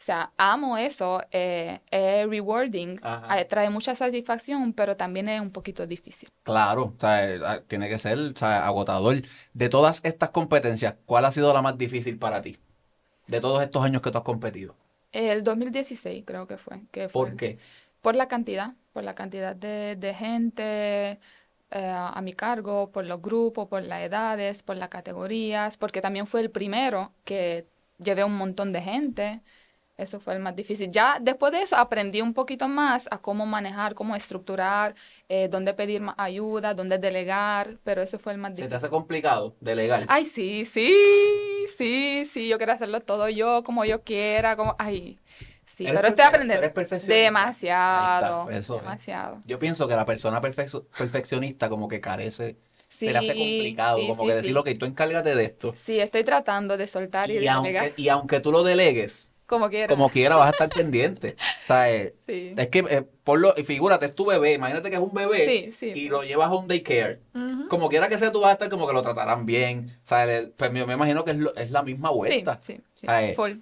[0.00, 2.98] O sea, amo eso, eh, es rewarding,
[3.36, 6.30] eh, trae mucha satisfacción, pero también es un poquito difícil.
[6.42, 9.16] Claro, o sea, eh, ah, tiene que ser o sea, agotador.
[9.52, 12.58] De todas estas competencias, ¿cuál ha sido la más difícil para ti?
[13.26, 14.74] De todos estos años que tú has competido.
[15.12, 17.58] El 2016 creo que fue, que fue ¿Por qué?
[18.00, 21.20] por la cantidad, por la cantidad de, de gente
[21.70, 26.26] eh, a mi cargo, por los grupos, por las edades, por las categorías, porque también
[26.26, 27.66] fue el primero que
[27.98, 29.42] llevé un montón de gente.
[30.00, 30.90] Eso fue el más difícil.
[30.90, 34.94] Ya después de eso aprendí un poquito más a cómo manejar, cómo estructurar,
[35.28, 38.76] eh, dónde pedir más ayuda, dónde delegar, pero eso fue el más ¿Se te difícil.
[38.76, 40.06] hace complicado delegar?
[40.08, 40.92] Ay, sí, sí,
[41.76, 45.18] sí, sí, yo quiero hacerlo todo yo, como yo quiera, como, ay,
[45.64, 46.66] sí, ¿Eres pero estoy aprendiendo
[47.02, 48.82] demasiado, está, eso es.
[48.82, 49.42] demasiado.
[49.44, 52.58] Yo pienso que la persona perfeccio- perfeccionista como que carece,
[52.88, 55.74] se le hace complicado, sí, como sí, que decir, ok, tú encárgate de esto.
[55.74, 59.29] Sí, estoy tratando de soltar y, Y de aunque, delegar y aunque tú lo delegues,
[59.50, 59.88] como quiera.
[59.94, 61.36] como quiera vas a estar pendiente.
[61.62, 62.54] O sea, eh, Sí.
[62.56, 65.74] es que, eh, ponlo, y figúrate, es tu bebé, imagínate que es un bebé Sí,
[65.78, 65.92] sí.
[65.94, 67.20] y lo llevas a un daycare.
[67.68, 69.98] Como quiera que sea, tú vas a estar como que lo tratarán bien.
[70.02, 72.58] O sea, el- pues me, me imagino que es, lo- es la misma vuelta.
[72.62, 73.34] sí, sí, Ay.
[73.34, 73.52] full.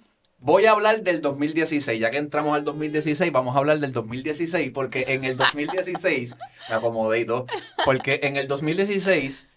[0.41, 4.71] Voy a hablar del 2016, ya que entramos al 2016, vamos a hablar del 2016,
[4.73, 6.33] porque en el 2016,
[6.69, 7.45] me acomodé y todo,
[7.83, 9.47] porque en el 2016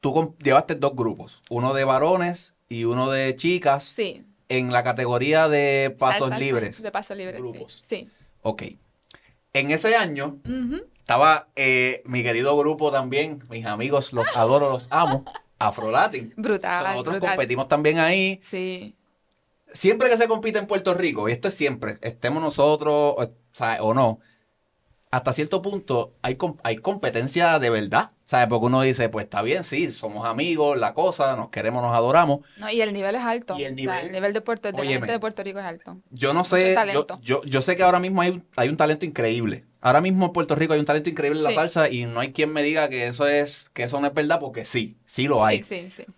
[0.00, 4.24] tú llevaste dos grupos, uno de varones y uno de chicas, Sí.
[4.48, 6.82] En la categoría de pasos Salsa, libres.
[6.82, 7.42] De pasos libres, sí.
[7.42, 7.82] Grupos.
[7.88, 8.10] Sí.
[8.42, 8.62] Ok.
[9.52, 10.38] En ese año
[10.98, 15.24] estaba eh, mi querido grupo también, mis amigos, los adoro, los amo,
[15.58, 16.32] Afro Latin.
[16.36, 17.30] Brutal, Nosotros brutal.
[17.36, 18.40] competimos también ahí.
[18.48, 18.94] Sí.
[19.72, 23.78] Siempre que se compite en Puerto Rico, y esto es siempre, estemos nosotros o, sea,
[23.82, 24.20] o no,
[25.10, 28.10] hasta cierto punto hay, com- hay competencia de verdad.
[28.34, 28.48] ¿Sabes?
[28.48, 32.40] Porque uno dice, pues está bien, sí, somos amigos, la cosa, nos queremos, nos adoramos.
[32.56, 33.56] No, y el nivel es alto.
[33.56, 34.94] Y el O sea, nivel- el nivel de Puerto, de la Óyeme.
[34.98, 35.98] gente de Puerto Rico es alto.
[36.10, 39.06] Yo no sé, yo, yo, yo sé que ahora mismo hay, un- hay un talento
[39.06, 39.66] increíble.
[39.80, 41.54] Ahora mismo en Puerto Rico hay un talento increíble en la Sí.
[41.54, 44.40] salsa y no hay quien me diga que eso es, que eso no es verdad,
[44.40, 45.62] porque sí, sí lo hay.
[45.62, 46.12] Sí, sí, sí.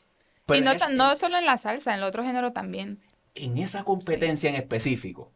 [0.46, 2.98] Pero y no, no solo en la salsa, en el otro género también.
[3.34, 5.30] en esa competencia en específico,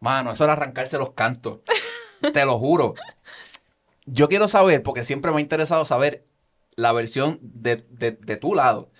[0.00, 1.60] mano, eso era arrancarse los cantos.
[2.34, 2.94] te lo juro.
[4.12, 6.24] Yo quiero saber, porque siempre me ha interesado saber
[6.76, 8.90] la versión de, de- de tu lado.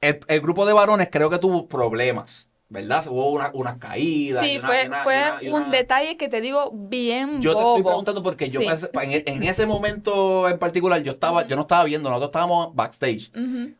[0.00, 3.06] El, el grupo de varones creo que tuvo problemas, ¿verdad?
[3.08, 4.44] Hubo una- unas caídas.
[4.44, 6.70] y Sí, una- fue, una- fue y una- y un una- detalle que te digo
[6.74, 8.66] bien Yo te estoy preguntando porque yo Sí.
[8.66, 12.28] pensé- en, e- en ese momento en particular yo estaba, yo no estaba viendo, nosotros
[12.28, 13.30] estábamos backstage.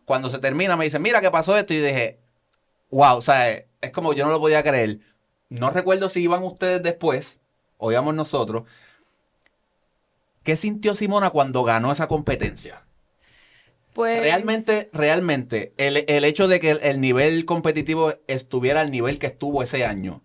[0.04, 2.18] Cuando se termina me dicen, mira que pasó esto y dije,
[2.90, 5.00] wow, o sea, es es como yo no lo podía creer.
[5.50, 7.38] No recuerdo si iban ustedes después
[7.76, 8.62] o íbamos nosotros.
[10.44, 12.86] ¿Qué sintió Simona cuando ganó esa competencia?
[13.94, 19.18] Pues, Realmente, realmente, el, el hecho de que el, el nivel competitivo estuviera al nivel
[19.18, 20.22] que estuvo ese año,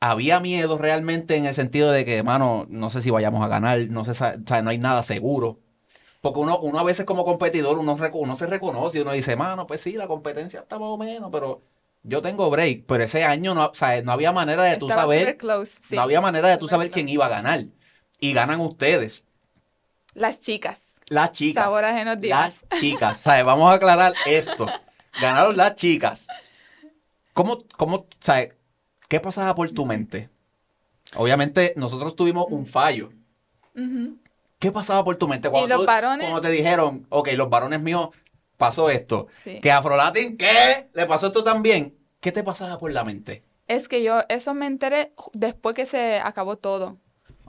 [0.00, 3.78] había miedo realmente en el sentido de que, mano, no sé si vayamos a ganar,
[3.88, 5.60] no sé, o sea, no hay nada seguro.
[6.20, 7.96] Porque uno, uno a veces como competidor, uno,
[8.36, 11.62] se reconoce y uno dice, mano, pues sí, la competencia está más o menos, pero
[12.02, 12.84] yo tengo break.
[12.86, 15.72] Pero ese año no, o sea, no había manera de tú estaba saber, súper close,
[15.88, 15.94] sí.
[15.96, 17.64] no había manera de tú saber quién iba a ganar.
[18.22, 19.24] Y ganan ustedes,
[20.14, 20.80] Las chicas.
[21.08, 21.64] las chicas.
[21.64, 22.60] Sabor ajenos divas.
[22.70, 23.44] Las chicas, ¿sabes?
[23.44, 24.68] Vamos a aclarar esto.
[25.20, 26.28] Ganaron las chicas.
[27.32, 28.52] ¿Cómo, cómo, sabes?
[29.08, 30.28] ¿Qué pasaba por tu mente?
[31.16, 33.10] Obviamente, nosotros tuvimos un fallo.
[34.60, 36.20] ¿Qué pasaba por tu mente cuando, los tú- varones?
[36.24, 38.10] cuando te dijeron, ok, los varones míos
[38.56, 39.26] pasó esto?
[39.42, 39.58] Sí.
[39.60, 40.86] Que Afrolatin, ¿qué?
[40.92, 41.96] ¿Le pasó esto también?
[42.20, 43.42] ¿Qué te pasaba por la mente?
[43.66, 46.98] Es que yo eso me enteré después que se acabó todo.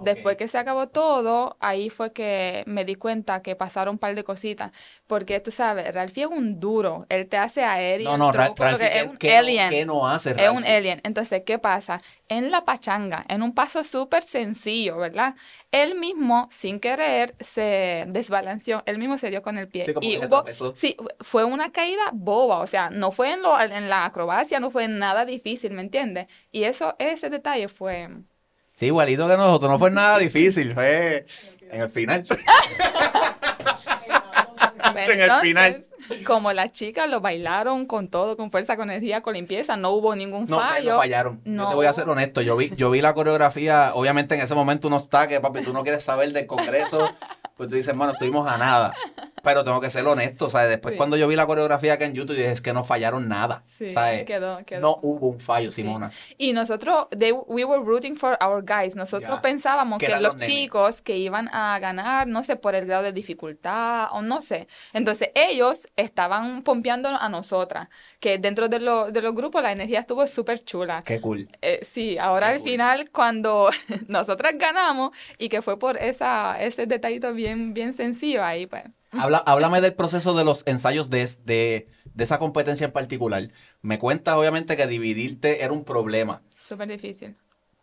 [0.03, 4.15] Después que se acabó todo, ahí fue que me di cuenta que pasaron un par
[4.15, 4.71] de cositas.
[5.07, 7.05] Porque tú sabes, Ralphie es un duro.
[7.09, 9.69] Él te hace aéreo, No, no, truco, Ralphie, que es ¿qué, un qué alien.
[9.69, 10.73] qué no hace Es un Ralphie?
[10.75, 11.01] alien.
[11.03, 12.01] Entonces, ¿qué pasa?
[12.27, 15.35] En la pachanga, en un paso súper sencillo, ¿verdad?
[15.71, 18.83] Él mismo, sin querer, se desbalanceó.
[18.85, 19.85] Él mismo se dio con el pie.
[19.85, 22.59] Sí, y hubo, sí, fue una caída boba.
[22.59, 26.27] O sea, no fue en, lo, en la acrobacia, no fue nada difícil, ¿me entiendes?
[26.51, 28.09] Y eso, ese detalle fue...
[28.83, 29.71] Sí, igualito que nosotros.
[29.71, 30.73] No fue nada difícil.
[30.73, 31.25] Fue
[31.71, 32.25] en el final.
[34.93, 35.83] Bueno, En el final.
[36.25, 40.15] Como las chicas lo bailaron con todo, con fuerza, con energía, con limpieza, no hubo
[40.15, 40.91] ningún No, ustedes fallo.
[40.91, 41.41] no fallaron.
[41.45, 41.69] Yo No.
[41.69, 42.41] te voy a ser honesto.
[42.41, 43.91] Yo vi, yo vi la coreografía.
[43.95, 47.09] Obviamente en ese momento uno está que, papi, tú no quieres saber del congreso.
[47.55, 48.93] Pues tú dices, hermano, estuvimos a nada.
[49.43, 50.49] Pero tengo que ser honesto.
[50.49, 50.97] Sea, después Sí.
[50.97, 53.61] cuando yo vi la coreografía acá en YouTube, dije, es que no fallaron nada.
[53.77, 54.23] Sí, ¿Sabes?
[54.23, 54.79] quedó, quedó.
[54.81, 56.11] No hubo un fallo, Simona.
[56.37, 58.95] Y nosotros, they- we were rooting for our guys.
[58.95, 63.11] Nosotros pensábamos Que los chicos que iban a ganar, no sé, por el grado de
[63.11, 64.67] dificultad o no sé.
[64.93, 67.89] Entonces ellos estaban pompeando a nosotras,
[68.21, 71.03] que dentro de, lo- de los grupos la energía estuvo súper chula.
[71.05, 71.49] Qué cool.
[71.61, 72.69] Eh, sí, ahora Qué al cool.
[72.69, 73.69] final cuando
[74.07, 78.83] nosotras ganamos y que fue por esa, ese detallito bien, bien sencillo ahí, pues.
[79.17, 83.49] Habla, háblame del proceso de los ensayos de, de, de esa competencia en particular.
[83.81, 86.41] Me cuentas, obviamente, que dividirte era un problema.
[86.57, 87.35] Súper difícil.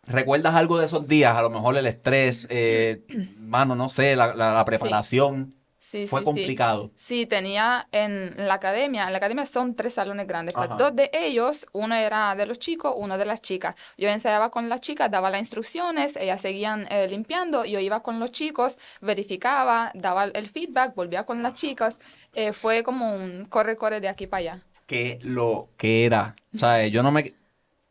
[0.07, 1.35] ¿Recuerdas algo de esos días?
[1.35, 3.03] A lo mejor el estrés, eh,
[3.37, 5.53] mano, no sé, la, la- la preparación.
[5.55, 5.60] Sí,
[6.05, 6.91] Fue sí, complicado.
[6.95, 10.75] Sí, tenía en la academia, en la academia son tres salones grandes, Ajá.
[10.75, 13.75] dos de ellos, uno era de los chicos, uno de las chicas.
[13.97, 18.19] Yo ensayaba con las chicas, daba las instrucciones, ellas seguían eh, limpiando, yo iba con
[18.19, 21.99] los chicos, verificaba, daba el feedback, volvía con las chicas.
[22.33, 24.65] Eh, fue como un corre-corre de aquí para allá.
[24.85, 26.35] que lo que era.
[26.53, 26.91] ¿Sabes?
[26.91, 27.33] Yo no me,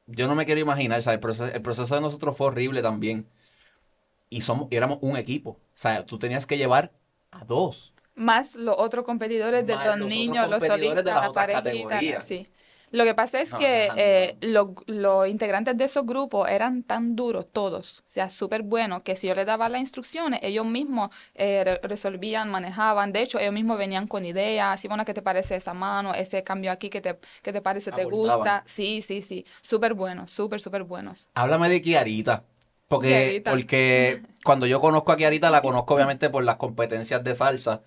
[0.07, 1.03] yo no me quiero imaginar.
[1.03, 1.17] ¿sabes?
[1.17, 3.27] El, proceso, el proceso de nosotros fue horrible también.
[4.29, 5.51] Y somos, y éramos un equipo.
[5.51, 6.93] O sea, tú tenías que llevar
[7.33, 7.95] a dos.
[8.15, 12.47] Más los otros competidores de los niños, los competidores de solistas, las sí.
[12.93, 17.15] Lo que pasa es No, que eh, lo- los integrantes de esos grupos eran tan
[17.15, 21.11] duros todos, o sea, súper buenos, que si yo les daba las instrucciones, ellos mismos
[21.35, 23.13] eh, re- resolvían, manejaban.
[23.13, 26.15] De hecho, ellos mismos venían con ideas, Simona, ¿qué te parece esa mano?
[26.15, 27.93] Ese cambio aquí, ¿qué te, qué te parece?
[27.93, 28.65] ¿Te gusta?
[28.67, 29.47] Sí, sí, sí.
[29.63, 31.29] Súper buenos, súper, súper buenos.
[31.35, 32.45] Háblame de Kiarita.
[32.91, 37.85] Porque, porque cuando yo conozco a Kiarita, la conozco obviamente por las competencias de salsa.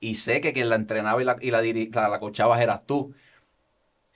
[0.00, 3.14] Y sé que quien la entrenaba y la, y la, la, la coachabas eras tú.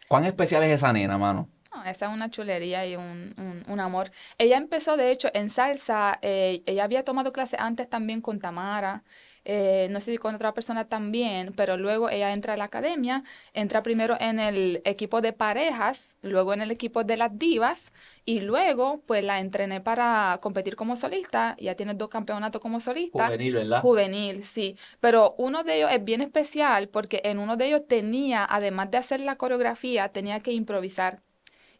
[0.08, 1.48] ¿Cuán especial es esa nena, mano?
[1.74, 4.10] No, esa es una chulería y un, un- un amor.
[4.38, 6.18] Ella empezó, de hecho, en salsa.
[6.22, 9.04] eh, ella había tomado clase antes también con Tamara.
[9.48, 13.22] Eh, no sé si con otra persona también, pero luego ella entra a la academia,
[13.54, 17.92] entra primero en el equipo de parejas, luego en el equipo de las divas,
[18.24, 21.56] y luego pues la entrené para competir como solista.
[21.60, 23.26] Ya tiene dos campeonatos como solista.
[23.26, 23.82] Juvenil, ¿verdad?
[23.82, 24.76] Juvenil, sí.
[24.98, 28.98] Pero uno de ellos es bien especial porque en uno de ellos tenía, además de
[28.98, 31.22] hacer la coreografía, tenía que improvisar.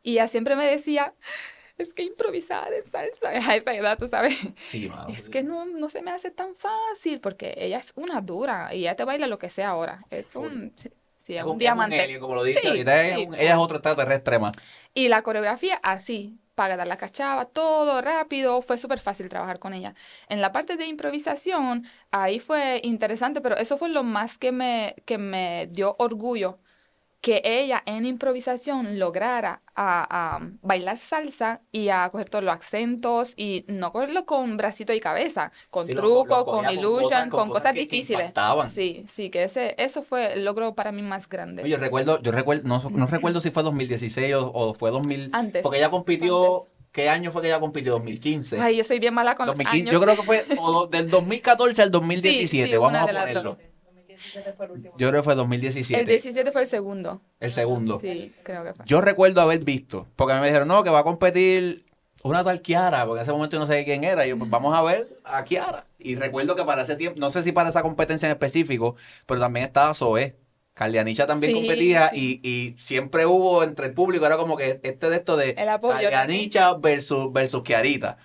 [0.05, 1.15] Y ella siempre me decía,
[1.79, 4.37] es que improvisar en salsa, a esa edad, tú sabes.
[4.57, 5.09] Sí, mano.
[5.09, 8.81] Es que no, no se me hace tan fácil porque ella es una dura y
[8.81, 10.05] ella te baila lo que sea ahora.
[10.11, 10.37] Es Full.
[10.37, 10.73] un,
[11.19, 12.19] sí, es Es un un, es un diamante.
[12.21, 13.07] como lo Sí, ahorita.
[13.07, 14.53] es sí, un- ella es otro extraterrestre más.
[14.95, 19.75] Y la coreografía así, para dar la cachava, todo rápido, fue súper fácil trabajar con
[19.75, 19.95] ella.
[20.29, 24.97] En la parte de improvisación, ahí fue interesante, pero eso fue lo más que me,
[25.05, 26.59] que me dio orgullo,
[27.27, 33.33] que ella en improvisación lograra a, a bailar salsa y a coger todos los acentos
[33.37, 36.79] y no cogerlo con bracito y cabeza, con Sí, lo- truco, lo con cogía con
[36.79, 38.33] illusion, cosas- con, con cosas, que- difíciles.
[38.73, 41.69] Sí, sí, que ese, eso fue el logro para mí más grande.
[41.69, 45.31] Yo recuerdo, yo recuerdo, no, no recuerdo si fue 2016 o, o fue 2000.
[45.33, 46.71] Antes, Porque ella compitió, antes.
[46.93, 47.91] ¿qué año fue que ella compitió?
[47.95, 48.61] 2015.
[48.61, 49.93] Ay, yo soy bien mala con los 2015, años.
[49.93, 53.59] Yo creo que fue o del 2014 al 2017, sí, vamos una a ponerlo.
[54.17, 54.35] Dos.
[54.35, 54.95] 2017 fue el último.
[54.99, 57.21] Yo creo que fue 2017, El 17 fue el segundo.
[57.41, 58.01] el segundo.
[58.01, 58.85] Sí, creo que fue.
[58.87, 61.85] Yo recuerdo haber visto, porque a mí me dijeron, no, que va a competir
[62.23, 64.27] una tal Kiara, porque en ese momento yo no sé quién era.
[64.27, 65.87] Y yo, pues vamos a ver a Kiara.
[65.99, 69.41] Y recuerdo que para ese tiempo, no sé si para esa competencia en específico, pero
[69.41, 70.37] también estaba Zoé.
[70.75, 72.41] Carlianicha también Sí, competía sí.
[72.43, 76.75] Y, y siempre hubo entre el público, era como que este de esto de Carlianicha
[76.75, 78.19] versus, versus Kiarita.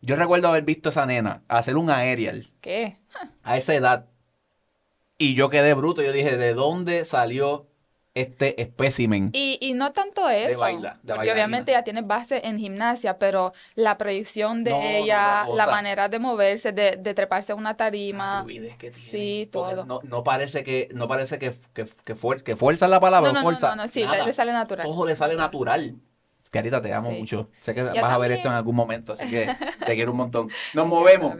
[0.00, 2.94] Yo recuerdo haber visto a esa nena hacer un aerial ¿Qué?
[3.44, 4.06] a esa edad.
[5.18, 6.02] Y yo quedé bruto.
[6.02, 7.66] Yo dije, ¿de dónde salió
[8.14, 9.30] este espécimen?
[9.32, 13.52] Y, y no tanto eso, baila- de porque obviamente ella tiene base en gimnasia, pero
[13.74, 18.44] la proyección de No, ella, la manera de moverse, de, de treparse a una tarima.
[18.78, 18.92] que.
[18.94, 19.84] Sí, todo.
[19.84, 23.30] No, no parece que, no parece que, que, que, fuer- que fuerza es la palabra,
[23.32, 23.76] No, no, no, fuerza.
[23.76, 24.86] no, sí, le, le sale natural.
[24.86, 25.96] Todo le sale natural.
[26.50, 27.18] Carita, te amo Sí.
[27.18, 27.50] mucho.
[27.62, 29.46] Sé que Yo vas a ver esto en algún momento, así que
[29.86, 30.48] te quiero un montón.
[30.72, 31.34] Nos movemos.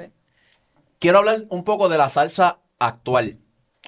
[0.99, 3.39] Quiero hablar un poco de la salsa actual.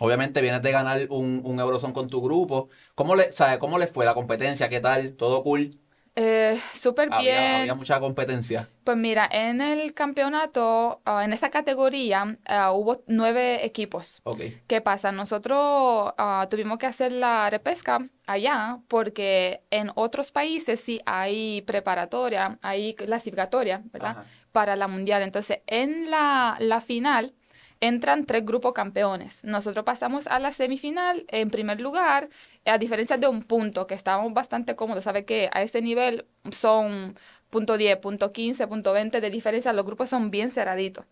[0.00, 2.68] Obviamente vienes de ganar un, un Eurozone con tu grupo.
[2.94, 4.68] ¿Cómo le, sabe, ¿Cómo le fue la competencia?
[4.68, 5.14] ¿Qué tal?
[5.14, 5.70] ¿Todo cool?
[6.18, 7.38] Eh, Súper bien.
[7.38, 8.66] Había, mucha competencia.
[8.84, 14.22] Pues mira, en el campeonato, ah, en esa categoría, ah, hubo nueve equipos.
[14.24, 14.40] Ok.
[14.66, 15.12] ¿Qué pasa?
[15.12, 22.58] Nosotros ah, tuvimos que hacer la repesca allá porque en otros países sí hay preparatoria,
[22.62, 24.12] hay clasificatoria, ¿verdad?
[24.12, 24.24] Ajá.
[24.52, 25.22] Para la mundial.
[25.22, 27.34] Entonces, en la, la final
[27.80, 29.44] entran tres grupos campeones.
[29.44, 32.28] Nosotros pasamos a la semifinal en primer lugar,
[32.64, 35.04] a diferencia de un punto, que estábamos bastante cómodos.
[35.04, 37.18] Sabe que a ese nivel son
[37.50, 39.72] punto 10, punto 15, punto 20 de diferencia.
[39.72, 41.06] Los grupos son bien cerraditos.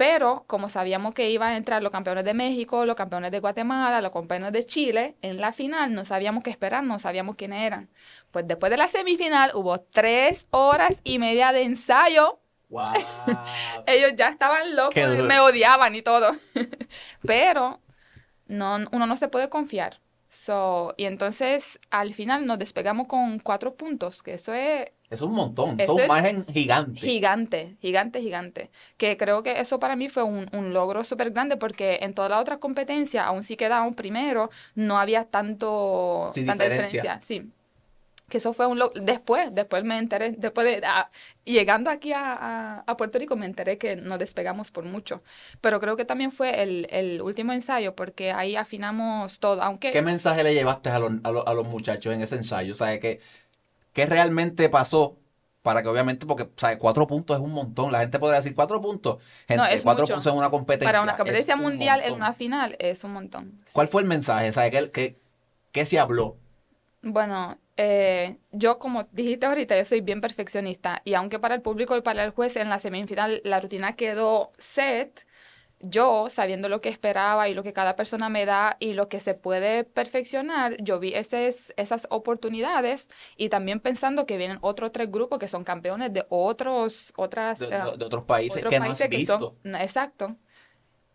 [0.00, 4.00] Pero como sabíamos que iban a entrar los campeones de México, los campeones de Guatemala,
[4.00, 7.90] los campeones de Chile, en la final no sabíamos qué esperar, no sabíamos quiénes eran.
[8.30, 12.40] Pues después de la semifinal hubo tres horas y media de ensayo.
[12.70, 12.94] ¡Wow!
[13.86, 16.36] Ellos ya estaban locos, me odiaban y todo.
[17.26, 17.80] Pero
[18.46, 20.00] no, uno no se puede confiar.
[20.28, 25.32] So, y entonces al final nos despegamos con cuatro puntos, que eso es es un
[25.32, 25.80] montón.
[25.80, 27.00] Eso Son un es margen gigante.
[27.00, 28.70] Gigante, gigante, gigante.
[28.96, 32.30] Que creo que eso para mí fue un, un logro súper grande porque en todas
[32.30, 37.02] las otras competencias, aún sí quedaba primero, no había tanto, Sí, tanta diferencia.
[37.02, 37.20] diferencia.
[37.20, 37.50] Sí.
[38.30, 39.00] Que eso fue un logro.
[39.02, 41.10] Después, después me enteré, después de ah,
[41.44, 45.22] llegando aquí a, a- a Puerto Rico, me enteré que nos despegamos por mucho.
[45.60, 49.62] Pero creo que también fue el, el último ensayo porque ahí afinamos todo.
[49.62, 52.72] Aunque ¿Qué mensaje le llevaste a los, a los- a los muchachos en ese ensayo?
[52.72, 53.20] O sea, ¿qué,
[53.92, 55.16] qué realmente pasó?
[55.62, 56.78] Para que obviamente, porque ¿sabes?
[56.78, 57.92] cuatro puntos es un montón.
[57.92, 59.18] La gente podría decir cuatro puntos.
[59.46, 60.14] Gente, No, es cuatro mucho.
[60.14, 60.88] puntos en una competencia.
[60.88, 63.58] para una competencia un mundial en una final es un montón.
[63.72, 64.52] ¿Cuál fue el mensaje?
[64.52, 64.70] ¿Sabes?
[64.70, 65.18] ¿Qué, qué,
[65.72, 66.36] qué se habló?
[67.02, 71.96] Bueno, eh, yo como dijiste ahorita, yo soy bien perfeccionista y aunque para el público
[71.96, 75.26] y para el juez en la semifinal la rutina quedó set,
[75.82, 79.18] yo sabiendo lo que esperaba y lo que cada persona me da y lo que
[79.18, 85.10] se puede perfeccionar, yo vi esas, esas oportunidades y también pensando que vienen otros tres
[85.10, 88.78] grupos que son campeones de otros, otras, De, eh, de- de otros países otros que
[88.78, 89.56] no has países que son- visto.
[89.64, 90.36] no, exacto.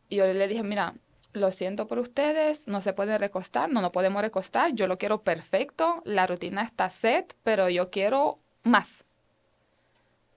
[0.10, 0.96] Y yo le dije, mira,
[1.36, 5.24] lo siento por ustedes, no se pueden recostar, no nos podemos recostar, yo lo quiero
[5.24, 9.06] perfecto, la rutina está set, pero yo quiero más,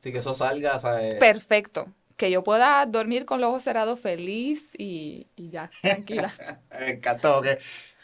[0.00, 1.18] Así que eso salga, ¿sabes?
[1.18, 6.40] perfecto, que yo pueda dormir con los ojos cerrados feliz y, y ya, tranquila.
[6.70, 7.58] Me encantó que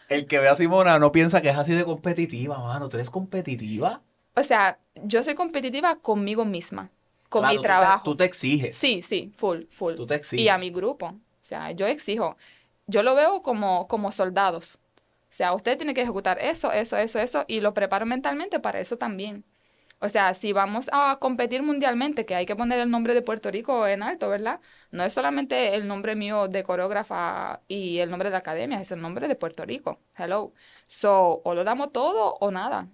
[0.08, 2.88] el que ve a Simona no piensa que es así de competitiva, mano.
[2.88, 4.02] ¿Tú eres competitiva?
[4.36, 6.90] O sea, yo soy competitiva conmigo misma,
[7.28, 8.04] con Claro, mi tú te- trabajo.
[8.04, 8.76] Tú te exiges.
[8.76, 9.94] Sí, sí, full, full.
[9.96, 11.06] Tú te Y a mi grupo.
[11.06, 12.36] O sea, yo exijo.
[12.86, 14.78] Yo lo veo como, como soldados.
[15.30, 18.80] O sea, usted tiene que ejecutar eso, eso, eso, eso, y lo preparo mentalmente para
[18.80, 19.44] eso también.
[20.00, 23.50] O sea, si vamos a competir mundialmente, que hay que poner el nombre de Puerto
[23.50, 24.60] Rico en alto, ¿verdad?
[24.90, 28.92] No es solamente el nombre mío de coreógrafa y el nombre de la academia, es
[28.92, 30.00] el nombre de Puerto Rico.
[30.16, 30.52] Hello.
[30.88, 32.88] So, o lo damos todo o nada.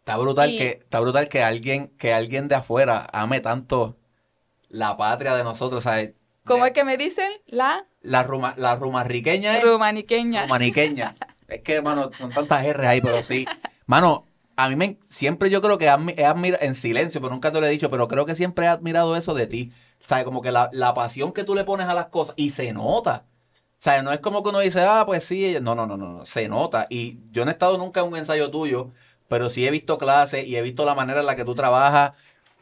[0.00, 3.96] Está brutal Y- que, está brutal que alguien, que alguien de afuera ame tanto
[4.68, 5.86] la patria de nosotros.
[6.44, 7.30] ¿Cómo es que me dicen?
[7.46, 10.42] La La, ruma, la rumarriqueña es rumaniqueña.
[10.44, 11.16] rumaniqueña.
[11.46, 13.46] Es que, mano, son tantas R ahí, pero sí.
[13.86, 14.24] Mano,
[14.56, 17.52] a mí me, siempre yo creo que he admi- he admira- en silencio, pero nunca
[17.52, 19.70] te lo he dicho, pero creo que siempre he admirado eso de ti.
[20.00, 22.72] Sea, como que la, la pasión que tú le pones a las cosas y se
[22.72, 23.26] nota.
[23.78, 26.24] O sea, no es como que uno dice, ah, pues sí, no, no, no, no,
[26.26, 26.86] se nota.
[26.88, 28.92] Y yo no he estado nunca en un ensayo tuyo,
[29.28, 32.12] pero sí he visto clases y he visto la manera en la que tú trabajas.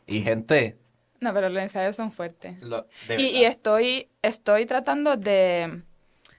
[0.07, 0.79] Y gente,
[1.23, 2.61] No, pero los ensayos son fuertes.
[2.63, 5.83] lo- Y, estoy, estoy tratando de,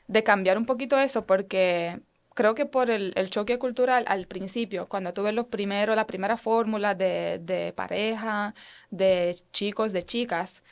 [0.08, 2.02] de cambiar un poquito eso porque
[2.34, 6.36] creo que por el, el choque cultural al principio, cuando tuve los primeros, la primera
[6.36, 8.54] fórmula de, de pareja,
[8.92, 10.64] de chicos, de chicas,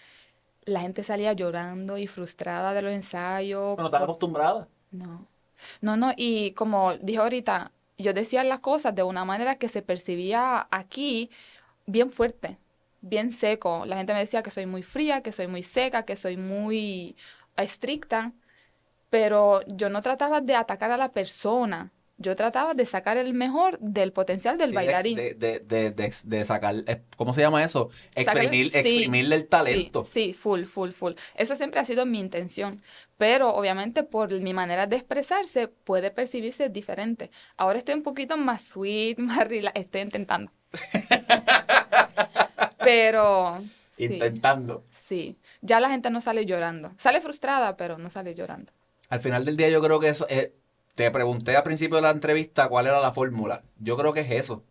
[0.66, 3.72] la gente salía llorando y frustrada de los ensayos.
[3.78, 4.68] Estás por- acostumbrada.
[4.92, 5.26] No,
[5.80, 9.82] no, no, y como dije ahorita, yo decía las cosas de una manera que se
[9.82, 11.30] percibía aquí
[11.86, 12.58] bien fuerte,
[13.02, 13.86] bien seco.
[13.86, 17.16] La gente me decía que soy muy fría, que soy muy seca, que soy muy
[17.58, 18.34] estricta,
[19.10, 23.80] pero yo no trataba de atacar a la persona, yo trataba de sacar el mejor
[23.80, 25.16] del potencial del Sí, bailarín.
[25.18, 27.90] De, de, de, sacar, eh, ¿cómo se llama eso?
[28.16, 30.06] Exprimir, sí, exprimirle el talento.
[30.06, 31.14] Sí, sí, full, full, full.
[31.36, 32.82] Eso siempre ha sido mi intención,
[33.18, 37.32] pero obviamente por mi manera de expresarse puede percibirse diferente.
[37.58, 40.52] Ahora estoy un poquito más sweet, más relax, estoy intentando.
[42.84, 43.62] Pero
[43.92, 44.84] sí, Intentando.
[44.92, 46.92] sí, ya la gente no sale llorando.
[46.98, 48.72] Sale frustrada, pero no sale llorando.
[49.10, 50.54] Al final del día yo creo que eso, eh,
[50.96, 53.64] te pregunté al principio de la entrevista cuál era la fórmula.
[53.80, 54.64] Yo creo que es eso.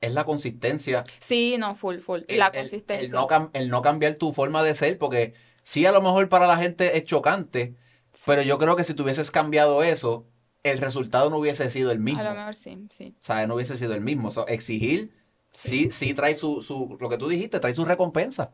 [0.00, 1.04] Es la consistencia.
[1.20, 2.20] Sí, no, full, full.
[2.28, 3.08] El, La el- el consistencia.
[3.18, 5.34] no el no cambiar tu forma de ser, porque
[5.64, 7.74] sí a lo mejor para la gente es chocante,
[8.24, 10.26] pero yo creo que si tú hubieses cambiado eso,
[10.62, 12.20] el resultado no hubiese sido el mismo.
[12.20, 13.14] A lo mejor sí, sí.
[13.20, 14.30] O sea, no hubiese sido el mismo.
[14.48, 15.12] Exigir,
[15.56, 18.52] sí, sí trae su, su, lo que tú dijiste, trae su recompensa.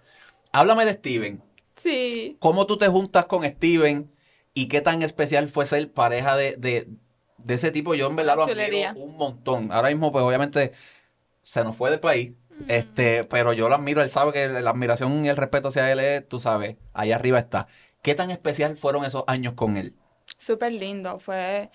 [0.52, 1.42] Háblame de Steven.
[1.82, 2.36] Sí.
[2.38, 4.10] ¿Cómo tú te juntas con Steven
[4.54, 6.88] y qué tan especial fue ser pareja de, de,
[7.38, 7.94] de ese tipo?
[7.94, 9.72] Yo en verdad lo admiro un montón.
[9.72, 10.72] Ahora mismo, pues obviamente
[11.42, 12.32] se nos fue del país.
[12.50, 12.64] Mm.
[12.68, 16.00] Este, pero yo lo admiro, él sabe que la admiración y el respeto hacia él
[16.00, 17.66] es, tú sabes, ahí arriba está.
[18.02, 19.94] ¿Qué tan especial fueron esos años con él?
[20.38, 21.70] Súper lindo, fue...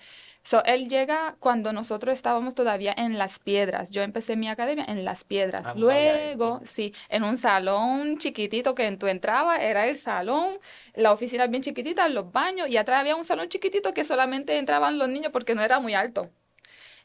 [0.48, 3.90] So, él llega cuando nosotros estábamos todavía en Las Piedras.
[3.90, 5.66] Yo empecé mi academia en Las Piedras.
[5.66, 10.54] Ah, Luego, sí, en un salón chiquitito que tú entrabas, era el salón,
[10.94, 14.96] la oficina bien chiquitita, los baños, y atrás había un salón chiquitito que solamente entraban
[14.98, 16.30] los niños porque no era muy alto.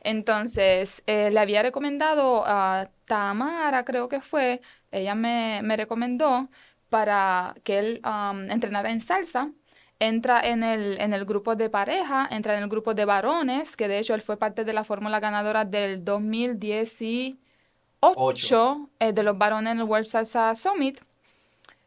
[0.02, 6.50] Entonces, eh, le había recomendado a Tamara, creo que fue, ella me, me recomendó
[6.90, 9.52] para que él am, entrenara en salsa.
[10.04, 13.88] Entra en el, en el grupo de pareja, entra en el grupo de varones, que
[13.88, 17.38] de hecho él fue parte de la fórmula ganadora del 2018
[18.02, 18.90] Ocho.
[19.00, 21.00] eh, de los varones en el World Salsa Summit,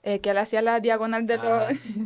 [0.03, 1.63] eh, que él hacía la diagonal de los...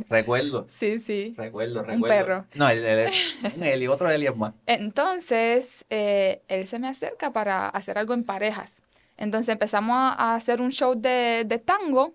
[0.08, 1.34] Recuerdo, Sí, sí.
[1.36, 2.08] recuerdo, Un recuerdo.
[2.08, 2.44] perro.
[2.56, 4.52] No, es un Eli, otro Eli es más.
[4.66, 8.82] Entonces, eh, él se me acerca para hacer algo en parejas.
[9.16, 12.14] Entonces empezamos a, a hacer un show de, de tango.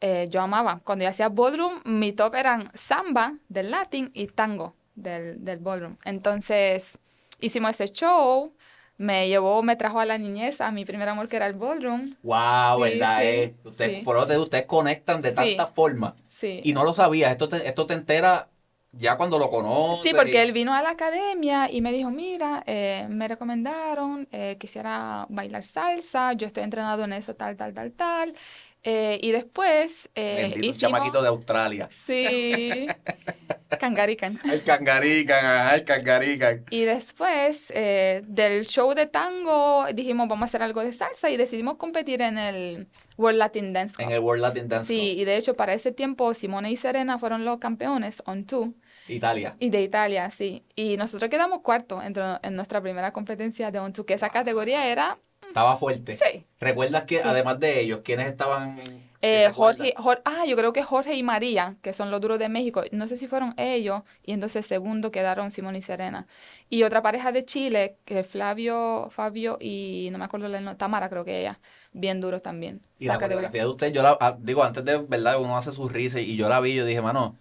[0.00, 0.80] Eh, yo amaba.
[0.84, 5.96] Cuando yo hacía ballroom, mi top eran samba del latín y tango del, del ballroom.
[6.04, 6.98] Entonces,
[7.40, 8.52] hicimos ese show.
[8.96, 12.14] Me llevó, me trajo a la niñez, a mi primer amor que era el ballroom.
[12.22, 13.18] Wow, Sí, ¿verdad?
[13.20, 13.54] sí, eh?
[13.64, 14.04] Ustedes, sí.
[14.04, 16.14] por eso te- ustedes conectan de tantas formas.
[16.28, 16.60] Sí.
[16.64, 18.48] Y no lo sabías, esto te, esto te entera
[18.92, 20.02] ya cuando lo conoces.
[20.02, 24.28] Sí, y- porque él vino a la academia y me dijo, mira, eh, me recomendaron,
[24.32, 28.34] eh, quisiera bailar salsa, yo estoy entrenado en eso, tal, tal, tal, tal.
[28.82, 30.78] Eh, y después eh, Bendito hicimos...
[30.78, 31.88] chamaquito de Australia.
[31.90, 32.86] Sí,
[33.78, 34.40] cangarican.
[34.44, 36.64] El cangarican, el cangarican.
[36.70, 41.36] Y después eh, del show de tango dijimos, vamos a hacer algo de salsa y
[41.36, 44.04] decidimos competir en el World Latin Dance Cup.
[44.06, 46.76] En el World Latin Dance Sí, Club, y de hecho para ese tiempo Simone y
[46.76, 48.74] Serena fueron los campeones on two.
[49.06, 49.56] Italia.
[49.58, 50.64] Y de Italia, sí.
[50.76, 54.86] Y nosotros quedamos cuarto en, en nuestra primera competencia de On Two, que esa categoría
[54.86, 55.18] era,
[55.50, 56.16] Estaba fuerte.
[56.16, 56.44] sí.
[56.60, 57.28] ¿Recuerdas que, Sí.
[57.28, 58.78] además de ellos, quiénes estaban?
[58.78, 58.86] en- si
[59.22, 59.54] Eh, recuerdas?
[59.56, 62.82] Jorge, Jor- ah, yo creo que Jorge y María, que son los duros de México,
[62.92, 66.26] no sé si fueron ellos, y entonces segundo quedaron Simón y Serena.
[66.70, 71.10] Y otra pareja de Chile, que Flavio, Fabio y no me acuerdo el nombre, Tamara
[71.10, 71.60] creo que ella,
[71.92, 72.80] bien duros también.
[72.98, 75.90] Y la coreografía de usted, yo la ah, digo, antes de verdad, uno hace sus
[75.92, 77.36] risas y yo la vi, yo dije, mano,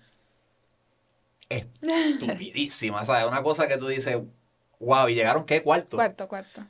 [1.49, 3.25] estupidísima, ¿sabes?
[3.25, 4.17] Una cosa que tú dices,
[4.79, 5.97] wow, y llegaron qué cuarto.
[5.97, 6.61] Cuarto, cuarto.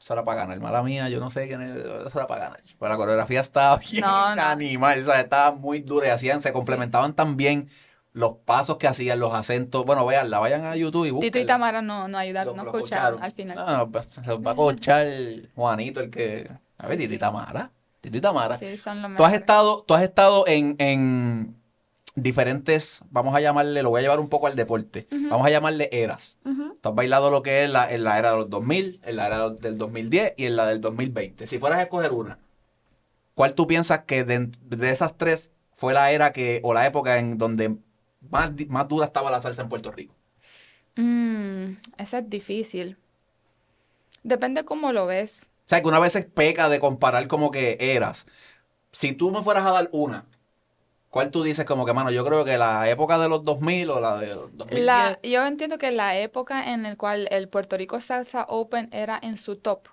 [0.00, 2.60] Eso era para ganar, mala mía, yo no sé quién es, eso era para ganar.
[2.78, 4.42] Pero la coreografía estaba bien No, no.
[4.42, 5.24] animal, ¿sabes?
[5.24, 7.70] Estaba muy dura y hacían, se complementaban tan bien
[8.12, 9.84] los pasos que hacían, los acentos.
[9.84, 11.44] Bueno, veanla, vayan a YouTube y Tito y.
[11.46, 13.56] Tamara no, no ayudaron, no escucharon al final.
[13.56, 15.06] No, pues, se los va a coachar
[15.54, 16.50] Juanito, el que.
[16.78, 17.70] A ver, Tito y Tamara.
[18.00, 18.58] Tito y Tamara.
[18.58, 21.60] Sí, son los Tú has estado, tú has estado en, en,
[22.16, 25.88] diferentes, vamos a llamarle, lo voy a llevar un poco al deporte, vamos a llamarle
[25.92, 26.38] eras.
[26.44, 26.78] Ujú.
[26.80, 29.26] Tú has bailado lo que es la, en la era de los 2000, en la
[29.26, 31.46] era del 2010 y en la del 2020.
[31.46, 32.38] Si fueras a escoger una,
[33.34, 37.18] ¿cuál tú piensas que de, de esas tres fue la era que, o la época
[37.18, 37.76] en donde
[38.30, 40.14] más, más dura estaba la salsa en Puerto Rico?
[40.96, 42.96] Mm, esa es difícil.
[44.22, 45.48] Depende cómo lo ves.
[45.66, 48.26] O sea, que una vez se peca de comparar como que eras.
[48.90, 50.24] Si tú me fueras a dar una,
[51.16, 54.00] ¿cuál tú dices como que, mano, yo creo que la época de los 2000 o
[54.00, 54.84] la de los 2010?
[54.84, 59.18] La, yo entiendo que la época en la cual el Puerto Rico Salsa Open era
[59.22, 59.88] en su top,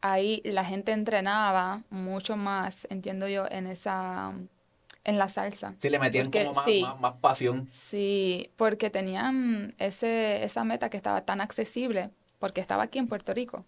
[0.00, 4.32] ahí la gente entrenaba mucho más, entiendo yo, en esa,
[5.04, 5.74] en la salsa.
[5.80, 6.82] Sí, le metían Porque como más, sí.
[6.82, 7.68] más, más pasión.
[7.70, 13.32] Sí, porque tenían ese, esa meta que estaba tan accesible, porque estaba aquí en Puerto
[13.34, 13.64] Rico.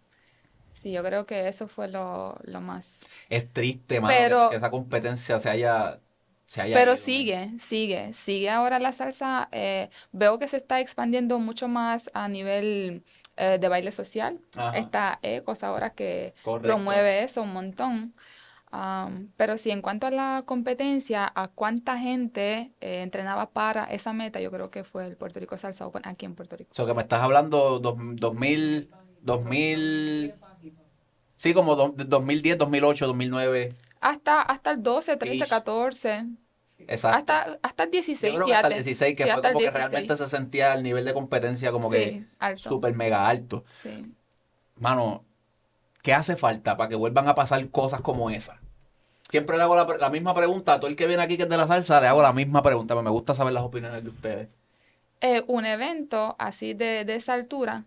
[0.72, 3.01] Sí, yo creo que eso fue lo, lo más.
[3.28, 5.99] Es triste, mano, Pero- que, que esa competencia se haya,
[6.49, 9.49] se haya Pero ido, sigue, sigue, sigue ahora la salsa.
[9.53, 13.05] eh, veo que se está expandiendo mucho más a nivel
[13.36, 14.40] eh, de baile social.
[14.57, 14.76] Ajá.
[14.76, 16.66] Está Ecos ahora que Correcto.
[16.66, 18.12] promueve eso un montón.
[19.36, 24.40] Pero sí, en cuanto a la competencia, a cuánta gente eh, entrenaba para esa meta,
[24.40, 26.70] yo creo que fue el Puerto Rico Salsa Open aquí en Puerto Rico.
[26.72, 28.90] O sea, que me estás hablando dos- 2000,
[29.22, 30.34] 2000,
[31.36, 35.49] sí, como do- 2010, 2008, 2009, Hasta, hasta el 12, 13, Ish.
[35.49, 36.26] 14,
[36.86, 37.34] exacto.
[37.34, 37.90] hasta, hasta el
[38.20, 38.84] Yo 16, creo que hasta el fíjate.
[38.84, 39.72] 16, que Sí, fue como que 16.
[39.72, 42.26] realmente se sentía el nivel de competencia como que Sí,
[42.57, 43.64] súper mega alto.
[43.82, 44.14] Sí.
[44.76, 45.26] Mano,
[46.03, 48.62] ¿qué hace falta para que vuelvan a pasar cosas como esa?
[49.30, 51.57] Siempre le hago la, misma pregunta a todo el que viene aquí que es de
[51.59, 54.49] la salsa, le hago la misma pregunta, pero me gusta saber las opiniones de ustedes.
[55.20, 57.84] eh, un evento así de, de esa altura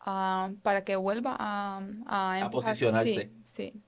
[0.00, 2.78] ah, para que vuelva a, a empujar.
[2.78, 3.32] posicionarse.
[3.44, 3.82] Sí, sí.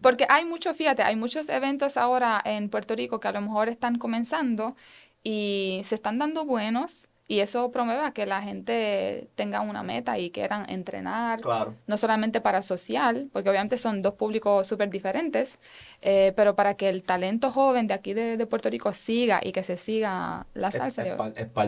[0.00, 3.68] Porque hay mucho, fíjate, hay muchos eventos ahora en Puerto Rico que a lo mejor
[3.68, 4.76] están comenzando
[5.22, 10.18] y se están dando buenos y eso promueve a que la gente tenga una meta
[10.18, 11.74] y quieran entrenar, Claro.
[11.86, 15.58] no solamente para social, porque obviamente son dos públicos súper diferentes,
[16.02, 19.52] eh, pero para que el talento joven de aquí de, de Puerto Rico siga y
[19.52, 21.04] que se siga la salsa.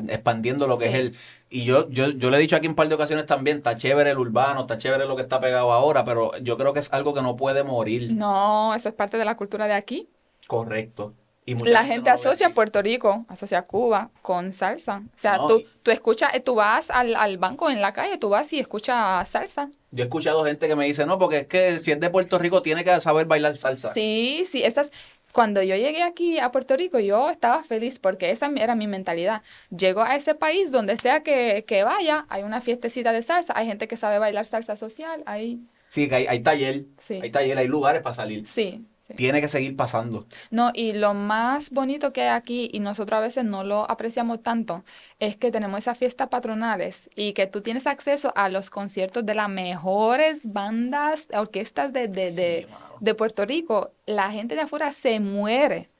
[0.09, 1.17] expandiendo lo que es el...
[1.51, 3.77] Y yo, yo, yo le he dicho aquí en un par de ocasiones también, está
[3.77, 6.93] chévere el urbano, está chévere lo que está pegado ahora, pero yo creo que es
[6.93, 8.13] algo que no puede morir.
[8.13, 10.09] No, eso es parte de la cultura de aquí.
[10.49, 11.15] Correcto.
[11.47, 12.55] Y mucha La gente no asocia así.
[12.55, 15.03] Puerto Rico, asocia Cuba con salsa.
[15.15, 17.93] O sea, No, tú, y- tú escuchas, eh, tú vas al, al banco en la
[17.93, 19.71] calle, tú vas y escuchas salsa.
[19.91, 22.39] Yo he escuchado gente que me dice, no, porque es que si es de Puerto
[22.39, 23.93] Rico tiene que saber bailar salsa.
[23.93, 24.91] Sí, sí, esas.
[25.33, 29.43] Cuando yo llegué aquí a Puerto Rico, yo estaba feliz porque esa era mi mentalidad.
[29.77, 33.67] Llego a ese país, donde sea que, que vaya, hay una fiestecita de salsa, hay
[33.67, 35.59] gente que sabe bailar salsa social, hay...
[35.89, 37.19] Sí, que hay, hay taller, Sí.
[37.21, 38.47] hay taller, hay lugares para salir.
[38.47, 39.15] Sí, sí.
[39.15, 40.27] Tiene que seguir pasando.
[40.51, 44.43] No, y lo más bonito que hay aquí, y nosotros a veces no lo apreciamos
[44.43, 44.85] tanto,
[45.19, 49.35] es que tenemos esas fiestas patronales y que tú tienes acceso a los conciertos de
[49.35, 53.93] las mejores bandas, orquestas de, de, de, Sí, de Puerto Rico.
[54.07, 55.91] La gente de afuera se muere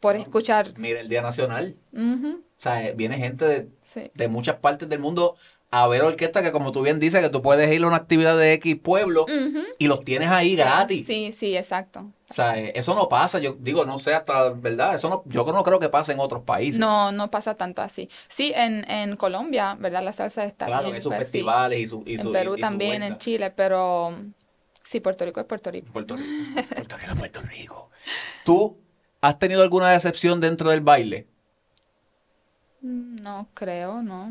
[0.00, 0.72] por escuchar.
[0.76, 1.76] Mira, el Día Nacional.
[1.94, 4.10] O sea, eh, viene gente de, sí.
[4.14, 5.36] de muchas partes del mundo
[5.70, 8.36] a ver orquesta que como tú bien dices, que tú puedes ir a una actividad
[8.38, 9.26] de X pueblo
[9.78, 11.06] y los tienes ahí sí, gratis.
[11.06, 12.12] Sí, sí, exacto.
[12.30, 14.94] O sea, eh, eso no pasa, yo digo, no sé hasta, ¿verdad?
[14.94, 16.78] Eso no, yo no creo que pase en otros países.
[16.78, 18.08] No, no pasa tanto así.
[18.28, 20.02] Sí, en, en Colombia, ¿verdad?
[20.02, 21.30] La salsa está claro, bien, en sus pero sí.
[21.32, 23.18] festivales y su y En su- Perú y- y su también, en.
[23.18, 24.16] Chile, pero
[24.82, 25.92] sí, Puerto Rico es Puerto Rico.
[25.92, 26.28] Puerto Rico,
[26.74, 27.90] Puerto Rico, Puerto Rico.
[28.44, 28.78] ¿Tú
[29.20, 31.26] has tenido alguna decepción dentro del baile?
[32.80, 34.30] Mm, No creo, no.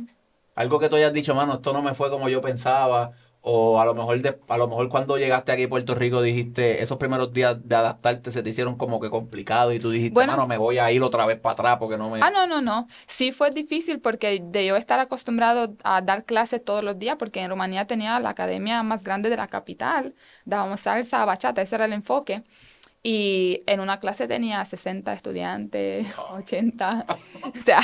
[0.55, 3.11] Algo que tú hayas dicho, mano, esto no me fue como yo pensaba.
[3.47, 6.81] O a lo mejor de- a lo mejor cuando llegaste aquí a Puerto Rico dijiste,
[6.81, 10.31] esos primeros días de adaptarte se te hicieron como que complicado y tú dijiste, Bueno,
[10.31, 12.21] mano, me voy a ir otra vez para atrás porque no me...
[12.23, 12.87] Ah, no, no, no.
[13.05, 17.41] Sí fue difícil porque de yo estar acostumbrado a dar clases todos los días, porque
[17.41, 21.85] en Rumanía tenía la academia más grande de la capital, dábamos salsa, bachata, ese era
[21.85, 22.41] el enfoque.
[23.03, 27.05] Y en una clase tenía 60 estudiantes, 80,
[27.43, 27.79] o sea,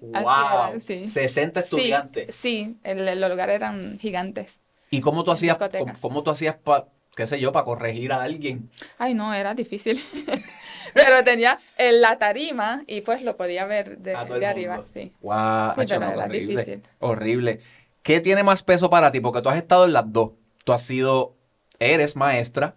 [0.00, 0.80] ¡Wow!
[0.84, 1.08] sí.
[1.08, 2.34] 60 Sí, estudiantes.
[2.34, 4.58] Sí, el- los lugares eran gigantes.
[4.90, 5.58] ¿Y cómo tú hacías,
[6.00, 8.70] cómo, tú hacías para, qué sé yo, para corregir a alguien?
[8.98, 10.02] Ay, no, era difícil.
[10.94, 15.12] Pero tenía en la tarima y pues lo podía ver de, arriba, sí.
[15.20, 15.70] ¡Wow!
[15.74, 16.82] Sí, pero era horrible, difícil.
[17.00, 17.60] horrible.
[18.02, 19.20] ¿Qué tiene más peso para ti?
[19.20, 20.30] Porque tú has estado en las dos.
[20.64, 21.34] Tú has sido,
[21.80, 22.76] eres maestra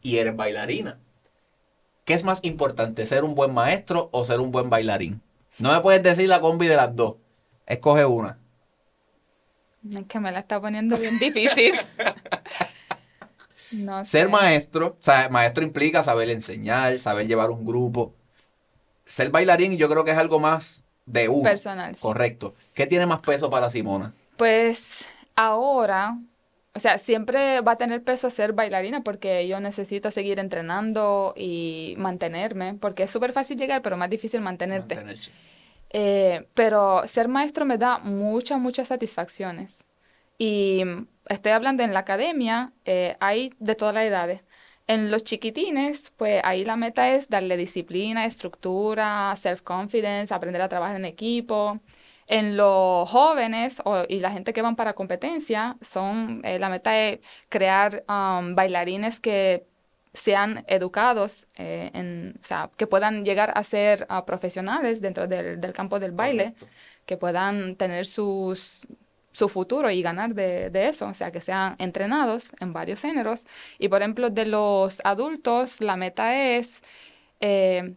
[0.00, 0.98] y eres bailarina.
[2.04, 5.22] ¿Qué es más importante, ser un buen maestro o ser un buen bailarín?
[5.58, 7.16] No me puedes decir la combi de las dos.
[7.66, 8.38] Escoge una.
[9.90, 11.74] Es que me la está poniendo bien difícil.
[13.72, 18.14] No Ser maestro, o sea, maestro implica saber enseñar, saber llevar un grupo.
[19.06, 21.42] ser bailarín yo creo que es algo más de uno.
[21.42, 22.00] Personal, sí.
[22.02, 22.54] Correcto.
[22.74, 24.12] ¿Qué tiene más peso para Simona?
[24.36, 26.18] Pues ahora,
[26.74, 31.94] o sea, siempre va a tener peso ser bailarina porque yo necesito seguir entrenando y
[31.98, 34.98] mantenerme, porque es súper fácil llegar, pero más difícil mantenerte.
[35.90, 39.84] Eh, pero ser maestro me da muchas, muchas satisfacciones.
[40.38, 40.82] Y
[41.28, 44.42] estoy hablando en la academia, eh, hay de todas las edades.
[44.86, 50.96] En los chiquitines, pues ahí la meta es darle disciplina, estructura, self-confidence, aprender a trabajar
[50.96, 51.80] en equipo.
[52.38, 56.92] En los jóvenes o- y la gente que van para competencia, son, eh, la meta
[56.98, 57.20] es
[57.50, 59.66] crear um, bailarines que
[60.14, 65.60] sean educados, eh, en, o sea, que puedan llegar a ser ah, profesionales dentro del,
[65.60, 66.66] del campo del baile, Correcto.
[67.06, 68.86] que puedan tener sus,
[69.32, 73.44] su futuro y ganar de, de eso, o sea, que sean entrenados en varios géneros.
[73.78, 76.82] Y por ejemplo, de los adultos, la meta es
[77.40, 77.94] eh,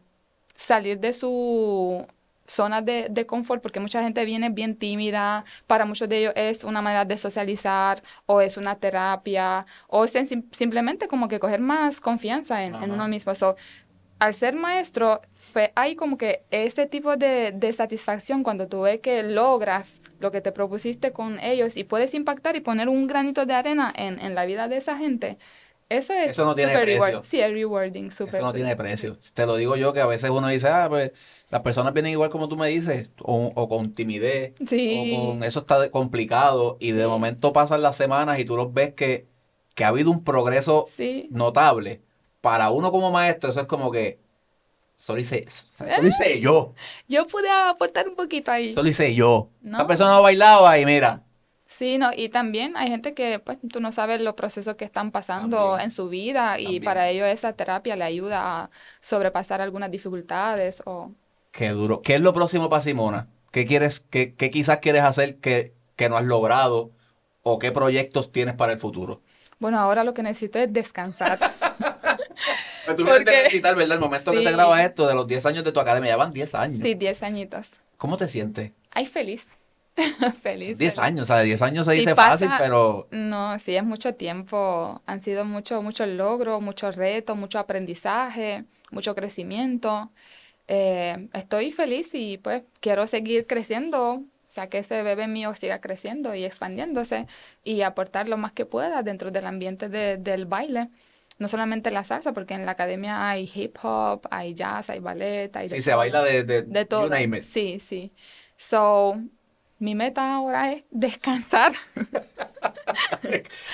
[0.56, 2.06] salir de su
[2.46, 6.64] zona de, de confort, porque mucha gente viene bien tímida, para muchos de ellos es
[6.64, 11.40] una manera de socializar, o es una terapia, o es en sim- simplemente como que
[11.40, 13.34] coger más confianza en, uno mismo.
[13.36, 13.56] So,
[14.20, 15.22] al ser maestro,
[15.54, 20.32] pues hay como que ese tipo de, de satisfacción cuando tú ves que logras lo
[20.32, 24.20] que te propusiste con ellos y puedes impactar y poner un granito de arena en,
[24.20, 25.38] en la vida de esa gente.
[25.88, 27.24] Eso es Eso no tiene reward- precio.
[27.24, 28.36] Sí, es rewarding, súper.
[28.38, 29.18] Eso no tiene precio.
[29.36, 31.12] Te lo digo yo que a veces uno dice, ah, pues
[31.52, 35.16] las personas vienen igual como tú me dices, o, o con timidez, Sí.
[35.16, 37.08] o con eso está complicado, y de Sí.
[37.08, 39.28] momento pasan las semanas y tú los ves que,
[39.76, 41.28] que ha habido un progreso Sí.
[41.32, 42.02] notable.
[42.42, 44.18] Para uno como maestro, eso es como que,
[44.98, 45.66] eso lo hice, eso
[46.02, 46.74] lo hice yo,
[47.08, 48.70] Yo pude aportar un poquito ahí.
[48.72, 49.50] eso lo hice yo.
[49.62, 49.78] No.
[49.78, 51.22] La persona no bailaba y mira,
[51.66, 55.12] Sí, no, y también hay gente que, pues, tú no sabes los procesos que están
[55.12, 55.82] pasando También.
[55.86, 58.70] en su vida y para ellos esa terapia le ayuda a
[59.02, 61.12] sobrepasar algunas dificultades o...
[61.52, 62.02] qué duro.
[62.02, 63.28] ¿Qué es lo próximo para Simona?
[63.52, 66.92] ¿Qué quieres, qué, qué quizás quieres hacer que, que no has logrado?
[67.42, 69.22] ¿O qué proyectos tienes para el futuro?
[69.60, 71.40] Bueno, ahora lo que necesito es descansar.
[72.96, 73.96] Tú Porque- vienes de visitar, ¿verdad?
[73.96, 76.32] El momento que se graba esto, de los 10 años de tu academia, ya van
[76.32, 76.80] 10 años.
[76.82, 77.70] Sí, 10 añitos.
[77.98, 78.72] ¿Cómo te sientes?
[78.92, 79.48] Ay, feliz.
[80.42, 80.78] Feliz.
[80.78, 81.00] 10 feliz.
[81.00, 84.16] años, o sea, 10 años se Sí, dice pasa- fácil, pero No, sí, es mucho
[84.16, 85.02] tiempo.
[85.06, 90.12] Han sido mucho, muchos logros, muchos retos, mucho aprendizaje, mucho crecimiento.
[90.68, 95.80] Eh, estoy feliz y pues quiero seguir creciendo, o sea, que ese bebé mío siga
[95.82, 97.28] creciendo y expandiéndose
[97.64, 100.90] y aportar lo más que pueda dentro del ambiente de- del baile.
[101.38, 105.56] No solamente la salsa, porque en la academia hay hip hop, hay jazz, hay ballet,
[105.56, 105.98] hay de si se todo.
[106.00, 107.10] baila de, de, De you todo.
[107.10, 107.44] name it.
[107.44, 108.14] Sí, sí.
[108.58, 109.18] So,
[109.86, 111.74] mi meta ahora es descansar.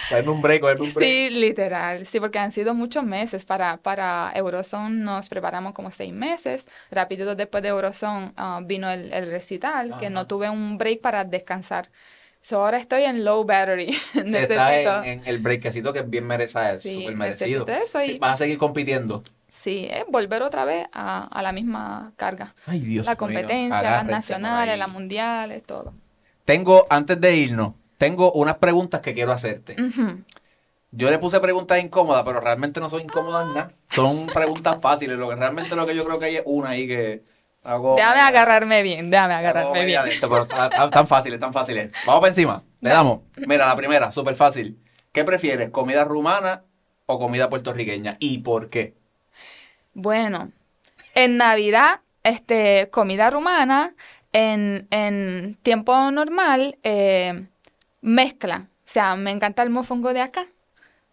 [0.08, 1.10] Cogerme un break, cogerme un break.
[1.10, 2.06] Sí, literal.
[2.06, 3.46] Sí, porque han sido muchos meses.
[3.46, 6.68] Para, para Eurozone nos preparamos como seis meses.
[6.92, 10.28] Rápido después de Eurozone ah, vino el, el recital, que no Ajá.
[10.28, 11.90] tuve un break para descansar.
[12.42, 13.94] So, ahora estoy en low battery.
[14.14, 17.66] Sí, Está en, en el breakcito que es bien merecido, Sí, merecido.
[17.68, 19.22] eso Sí, y- vas a seguir compitiendo.
[19.50, 22.56] Sí, es volver otra vez a, a la misma carga.
[22.66, 25.94] Ay, Dios La mío, competencia, las nacionales, las mundiales, todo.
[26.52, 29.78] Tengo, antes de irnos, tengo unas preguntas que quiero hacerte.
[30.92, 33.72] Yo le puse preguntas incómodas, pero realmente no son incómodas nada.
[33.90, 35.18] Son preguntas fáciles.
[35.18, 37.24] Lo que realmente lo que yo creo que hay es una ahí que
[37.64, 37.96] hago.
[37.96, 40.02] Déjame agarrarme bien, déjame agarrarme bien.
[40.06, 41.90] esto, pero ta- ta- tan fáciles, tan fáciles.
[42.06, 42.64] Vamos para encima.
[42.82, 43.22] Le damos.
[43.48, 44.78] Mira, la primera, súper fácil.
[45.14, 46.64] ¿Qué prefieres, comida rumana
[47.06, 48.18] o comida puertorriqueña?
[48.20, 48.94] ¿Y por qué?
[49.94, 50.52] Bueno,
[51.16, 53.96] en Navidad, este, comida rumana,
[54.34, 57.48] en, en tiempo normal, eh,
[58.02, 58.68] mezcla.
[58.86, 60.42] O sea, me encanta el mofongo de acá.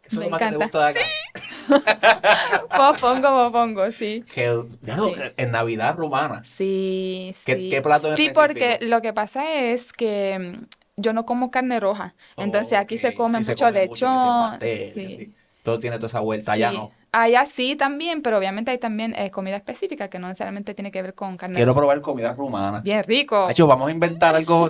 [0.03, 0.65] Eso es Me lo más que te encanta.
[0.65, 2.69] gusta de acá.
[2.79, 4.25] Mofongo, mofongo, sí.
[4.35, 5.15] Que, claro, Sí.
[5.37, 6.43] en Navidad rumana.
[6.45, 7.69] Sí, ¿Qué- sí.
[7.71, 10.65] qué plato en Sí, porque lo que pasa es que mm,
[10.97, 12.15] yo no como carne roja.
[12.37, 14.51] Entonces aquí se come sí se mucho come mucho, lechón.
[14.51, 15.35] pastel, sí.
[15.63, 16.93] Todo tiene toda esa vuelta, allá no.
[17.11, 21.01] Allá sí también, pero obviamente hay también eh, comida específica que no necesariamente tiene que
[21.01, 22.81] ver con carne Quiero probar comida rumana.
[22.81, 23.47] Bien rico.
[23.47, 24.69] Hacho, vamos a inventar algo.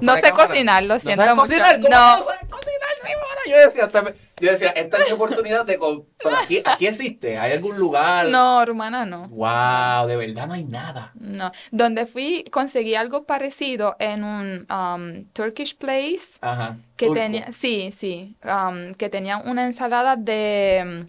[0.00, 1.48] No de sé cocinar, lo ¿No siento sabes mucho.
[1.48, 1.76] cocinar?
[1.80, 2.16] ¿Cómo No.
[2.18, 3.40] no sabes cocinar, Simona?
[3.48, 5.78] Yo decía, esta- yo decía, esta es mi oportunidad de...
[5.78, 8.26] Pero aquí, aquí existe, ¿hay algún lugar?
[8.26, 9.28] No, rumana no.
[9.28, 11.12] Wow, de verdad no hay nada.
[11.14, 11.52] No.
[11.70, 16.76] Donde fui, conseguí algo parecido en un um, Turkish place Ajá.
[16.96, 17.20] que turco.
[17.20, 21.06] tenía, sí, sí, um, que tenía una ensalada de,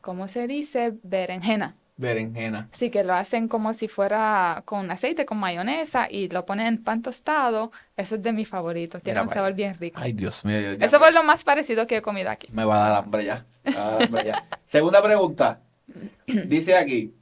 [0.00, 0.94] ¿cómo se dice?
[1.02, 1.76] Berenjena.
[1.96, 2.68] Berenjena.
[2.72, 6.82] Sí, que lo hacen como si fuera con aceite, con mayonesa y lo ponen en
[6.82, 7.72] pan tostado.
[7.96, 9.02] Eso es de mis favoritos.
[9.02, 10.00] Tiene Mira un sabor bien rico.
[10.00, 10.56] Ay, Dios mío.
[10.80, 12.48] Eso fue lo más parecido que he comido aquí.
[12.52, 13.44] Me va a dar hambre ya.
[13.64, 14.46] Me va a dar hambre ya.
[14.66, 15.60] Segunda pregunta.
[16.26, 17.12] Dice aquí,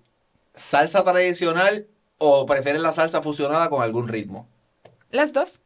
[0.55, 1.87] ¿salsa tradicional
[2.19, 4.49] ¿O prefieres la salsa fusionada con algún ritmo?
[5.11, 5.61] Las dos.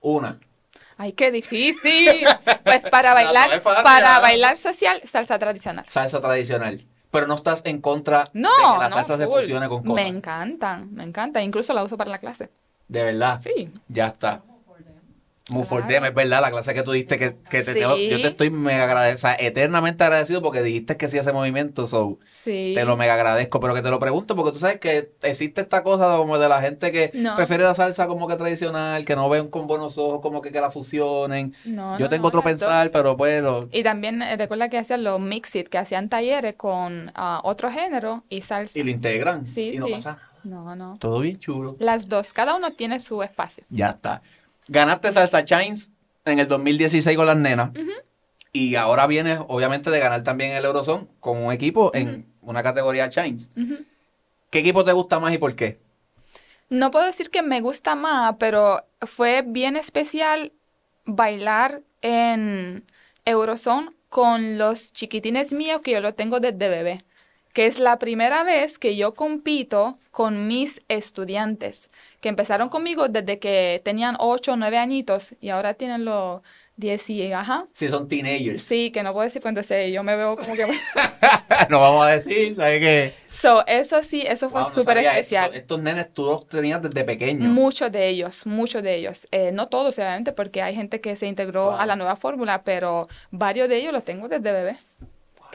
[0.00, 0.40] Una.
[0.96, 2.26] Ay, qué difícil.
[2.64, 5.84] Pues para bailar, no para bailar social, salsa tradicional.
[5.88, 6.84] Salsa tradicional.
[7.10, 9.88] Pero no estás en contra No, de que la no, salsa se fusione con Me
[9.90, 10.06] cosas.
[10.06, 11.40] encantan, me encanta.
[11.42, 12.50] Incluso la uso para la clase.
[12.88, 13.40] De verdad.
[13.40, 13.70] Sí.
[13.88, 14.42] Ya está.
[15.48, 17.78] Move for them, es verdad, la clase que tú diste que, que te Sí.
[17.78, 22.18] tengo- yo te estoy mega agradecido, eternamente agradecido porque dijiste que sí ese movimiento, so
[22.42, 22.72] Sí.
[22.74, 25.84] te lo mega agradezco, pero que te lo pregunto porque tú sabes que existe esta
[25.84, 27.36] cosa como de la gente que No.
[27.36, 30.60] prefiere la salsa como que tradicional, que no ven con buenos ojos como que, que
[30.60, 31.54] la fusionen.
[31.64, 33.16] No, yo no, tengo otro pensar, dos.
[33.16, 37.40] pero lo- Y también eh, recuerda que hacían los mix-it, que hacían talleres con ah,
[37.44, 38.76] otro género y salsa.
[38.76, 40.22] y lo integran Sí, y no pasa nada.
[40.42, 40.96] No, no.
[40.98, 41.76] Todo bien chulo.
[41.78, 43.64] Las dos, cada uno tiene su espacio.
[43.68, 44.22] Ya está.
[44.68, 45.90] Ganaste Salsa Chains
[46.24, 47.70] en el 2016 con las nenas.
[48.52, 53.08] Y ahora vienes, obviamente, de ganar también el Eurozone con un equipo en una categoría
[53.10, 53.48] Chains.
[54.50, 55.78] ¿Qué equipo te gusta más y por qué?
[56.68, 60.52] No puedo decir que me gusta más, pero fue bien especial
[61.04, 62.84] bailar en
[63.24, 67.00] Eurozone con los chiquitines míos que yo lo tengo desde bebé,
[67.56, 71.90] que es la primera vez que yo compito con mis estudiantes,
[72.20, 76.42] que empezaron conmigo desde que tenían 8 o 9 añitos y ahora tienen los
[76.76, 77.64] 10 y, ajá.
[77.72, 78.62] Si son teenagers.
[78.62, 80.66] Sí, que no puedo decir cuánto sé, yo me veo como que...
[81.70, 83.14] no vamos a decir, ¿sabes qué?
[83.30, 85.46] So, eso sí, eso fue Wow, no súper especial.
[85.48, 85.54] eso.
[85.54, 87.48] Estos nenes tú los tenías desde pequeños.
[87.50, 89.26] Muchos de ellos, muchos de ellos.
[89.30, 91.76] Eh, no todos, obviamente, porque hay gente que se integró Wow.
[91.80, 94.76] a la nueva fórmula, pero varios de ellos los tengo desde bebé,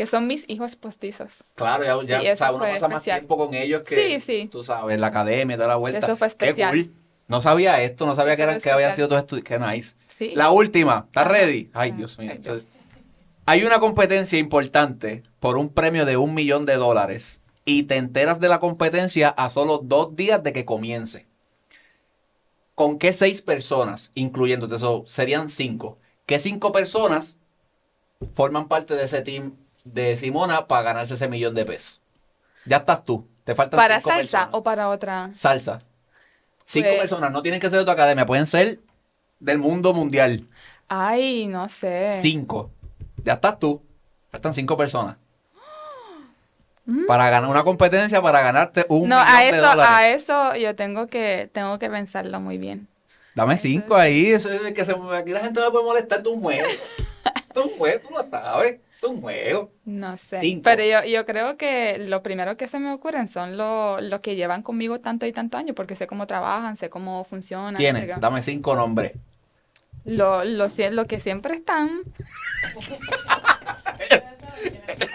[0.02, 1.30] que son mis hijos postizos.
[1.54, 4.20] Claro, ya, ya Sí, o eso sea, uno pasa más tiempo con ellos que, Sí,
[4.20, 4.50] sí.
[4.52, 6.00] tú sabes, la academia, toda la vuelta.
[6.00, 6.72] Eso fue Qué especial.
[6.72, 6.92] cool.
[7.28, 8.94] No sabía esto, no sabía que, especial.
[8.96, 9.60] sido todos estudiantes.
[9.60, 9.94] Qué nice.
[10.18, 10.32] Sí.
[10.34, 11.70] La última, ¿estás ready?
[11.74, 11.98] Ay, Ajá.
[12.00, 12.32] Dios mío.
[12.34, 12.66] Entonces,
[13.46, 18.40] hay una competencia importante por un premio de un millón de dólares y te enteras
[18.40, 21.28] de la competencia a solo dos días de que comience.
[22.74, 26.00] ¿Con qué seis personas, incluyéndote eso, serían cinco?
[26.26, 27.38] ¿Qué cinco personas
[28.34, 29.54] forman parte de ese team
[29.84, 32.00] de Simona para ganarse ese millón de pesos?
[32.66, 33.28] Ya estás tú.
[33.44, 34.50] Te faltan ¿Para cinco salsa personas.
[34.56, 35.30] o para otra?
[35.34, 35.80] Salsa.
[36.66, 38.80] Cinco Pues- personas, no tienen que ser de tu academia, pueden ser
[39.40, 40.48] del mundo mundial.
[40.88, 42.20] Ay, no sé.
[42.22, 42.70] Cinco.
[43.24, 43.82] Ya estás tú.
[44.32, 45.18] Faltan cinco personas.
[47.08, 49.08] Para ganar una competencia, para ganarte un.
[49.10, 49.86] No, millón a de eso, dólares.
[49.88, 52.88] a eso yo tengo que, tengo que pensarlo muy bien.
[53.36, 54.32] Dame eso cinco ahí.
[54.32, 56.20] Eso es que se, aquí la gente me puede molestar.
[56.22, 56.66] Es un es
[57.56, 58.80] un tú lo sabes.
[59.02, 59.72] Esto es un juego.
[59.86, 60.40] No sé.
[60.42, 60.62] Cinco.
[60.64, 64.36] Pero yo, yo creo que lo primero que se me ocurren son los los que
[64.36, 67.78] llevan conmigo tanto y tanto años, porque sé cómo trabajan, sé cómo funcionan.
[67.82, 69.14] que- dame cinco nombres.
[70.06, 72.04] Lo, lo, lo que siempre están.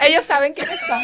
[0.01, 1.01] Ellos saben quiénes son.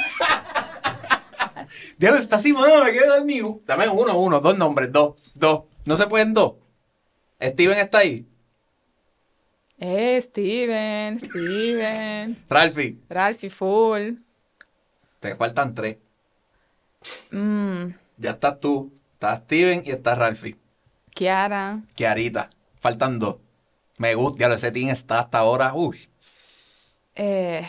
[1.98, 3.62] Dios, está así, mano, me quiero dar mío.
[3.66, 5.64] Dame uno, uno, dos nombres, dos, dos.
[5.86, 6.56] No se pueden dos.
[7.42, 8.26] Steven está ahí.
[9.80, 14.14] Eh, Steven, Steven, Ralphie, Ralphie Full.
[15.20, 15.98] te faltan tres.
[17.32, 20.56] Mm, Ya estás tú, está Steven y está Ralphie.
[21.14, 21.82] Kiara.
[21.96, 22.50] Kiarita,
[22.80, 23.38] faltan dos.
[23.98, 25.74] Me gusta, ya lo ese team está hasta ahora.
[25.74, 26.08] Uy,
[27.16, 27.66] Eh,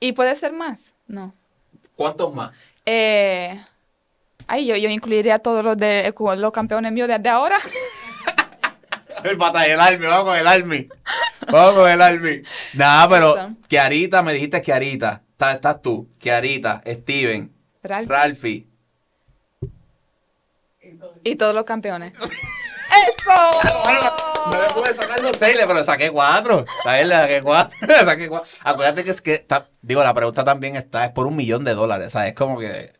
[0.00, 0.92] ¿y puede ser más?
[1.06, 1.34] No.
[1.96, 2.52] ¿cuántos más?
[2.86, 3.60] Eh,
[4.46, 7.58] ay, yo, yo incluiría a todos los de los campeones míos desde ahora.
[9.24, 10.88] El batalla del Army, vamos con el Army.
[11.50, 12.42] Vamos con el Army.
[12.74, 13.56] Nada, pero.
[13.66, 15.22] Kiarita, me dijiste Kiarita.
[15.32, 17.52] Estás, estás tú, Kiarita, Steven,
[17.82, 18.08] Ralphie.
[18.08, 18.68] Ralphie.
[21.24, 22.12] Y todos los campeones.
[22.18, 23.32] ¡Eso!
[24.52, 26.64] No le pude sacar los seis, pero le saqué cuatro.
[26.84, 27.76] Le saqué cuatro.
[27.88, 28.48] Le saqué cuatro.
[28.62, 31.74] Acuérdate que es que, está- digo, la pregunta también está, es por un millón de
[31.74, 32.28] dólares, ¿sabes?
[32.30, 32.92] Es como que...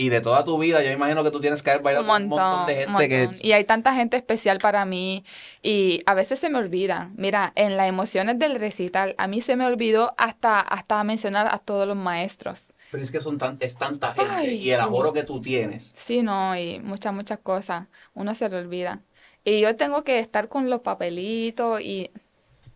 [0.00, 2.22] Y de toda tu vida, yo imagino que tú tienes que haber bailado Un con
[2.22, 3.24] un montón, montón de gente que...
[3.24, 3.40] montón.
[3.42, 5.24] Y hay tanta gente especial para mí
[5.60, 7.10] y a veces se me olvida.
[7.16, 11.58] Mira, en las emociones del recital, a mí se me olvidó hasta, hasta mencionar a
[11.58, 12.72] todos los maestros.
[12.92, 15.90] Pero es que son tan, es tanta gente Ay, y el aforo que tú tienes.
[15.96, 17.88] Sí, no, y muchas, muchas cosas.
[18.14, 19.02] Uno se le olvida.
[19.42, 22.12] Y yo tengo que estar con los papelitos y...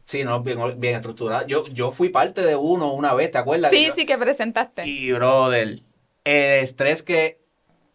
[0.06, 1.46] Sí, no, bien, bien estructurado.
[1.46, 3.70] Yo, yo fui parte de uno una vez, ¿te acuerdas?
[3.70, 4.88] Que Sí, yo- sí que presentaste.
[4.88, 5.78] Y, brother,
[6.24, 7.40] el estrés que,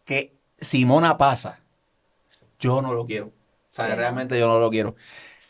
[0.04, 1.60] que Simona pasa,
[2.58, 3.26] yo no lo quiero.
[3.72, 4.96] O sea, realmente yo no lo quiero.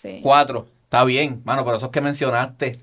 [0.03, 0.21] Sí.
[0.23, 2.79] Cuatro, está bien, mano, pero esos que mencionaste,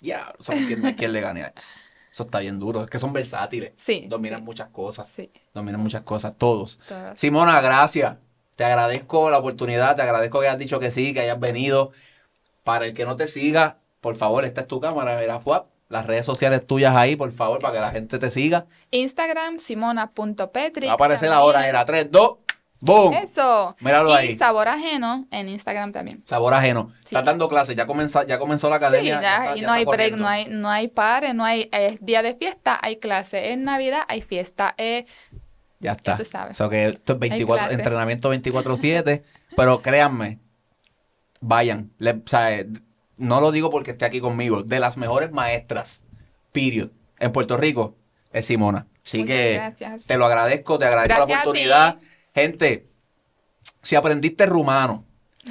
[0.00, 1.76] ya, no sabes quién, quién le gane a eso.
[2.12, 3.72] Eso está bien duro, es que son versátiles.
[3.76, 4.44] Sí, Dominan sí.
[4.44, 6.78] muchas cosas, Sí, dominan muchas cosas, todos.
[6.88, 7.18] todas.
[7.18, 8.16] Simona, gracias.
[8.56, 11.92] Te agradezco la oportunidad, te agradezco que hayas dicho que sí, que hayas venido.
[12.64, 15.68] Para el que no te siga, por favor, esta es tu cámara, mira, fuap.
[15.90, 18.64] Las redes sociales tuyas ahí, por favor, para que la gente te siga.
[18.92, 20.86] Instagram, simona.petri.
[20.86, 22.30] Va a aparecer ahora, era 3, 2,
[22.80, 23.12] ¡boom!
[23.14, 23.76] Eso.
[23.80, 24.36] Míralo y ahí.
[24.38, 26.22] sabor ajeno en Instagram también.
[26.24, 26.90] Sabor ajeno.
[27.00, 27.06] Sí.
[27.06, 29.20] Estás dando clases, ya comenzó, ya comenzó la Sí, academia.
[29.20, 32.22] ya, está- y no hay break, no hay, no hay pares, no hay es día
[32.22, 33.52] de fiesta, hay clase.
[33.52, 34.74] Es Navidad, hay fiesta.
[34.78, 35.04] Es
[35.80, 36.16] Ya está.
[36.16, 36.52] tú sabes.
[36.52, 37.74] O sea que esto es 24, clase.
[37.74, 39.24] entrenamiento 24-7.
[39.56, 40.38] pero créanme,
[41.40, 41.90] vayan.
[41.98, 42.68] Le- o sea, eh,
[43.20, 44.62] no lo digo porque esté aquí conmigo.
[44.62, 46.02] De las mejores maestras,
[46.52, 47.94] period, en Puerto Rico,
[48.32, 48.86] es Simona.
[49.04, 50.06] Así Muchas que gracias.
[50.06, 51.98] te lo agradezco, te agradezco Gracias la oportunidad.
[52.34, 52.88] Gente,
[53.82, 55.04] si aprendiste rumano,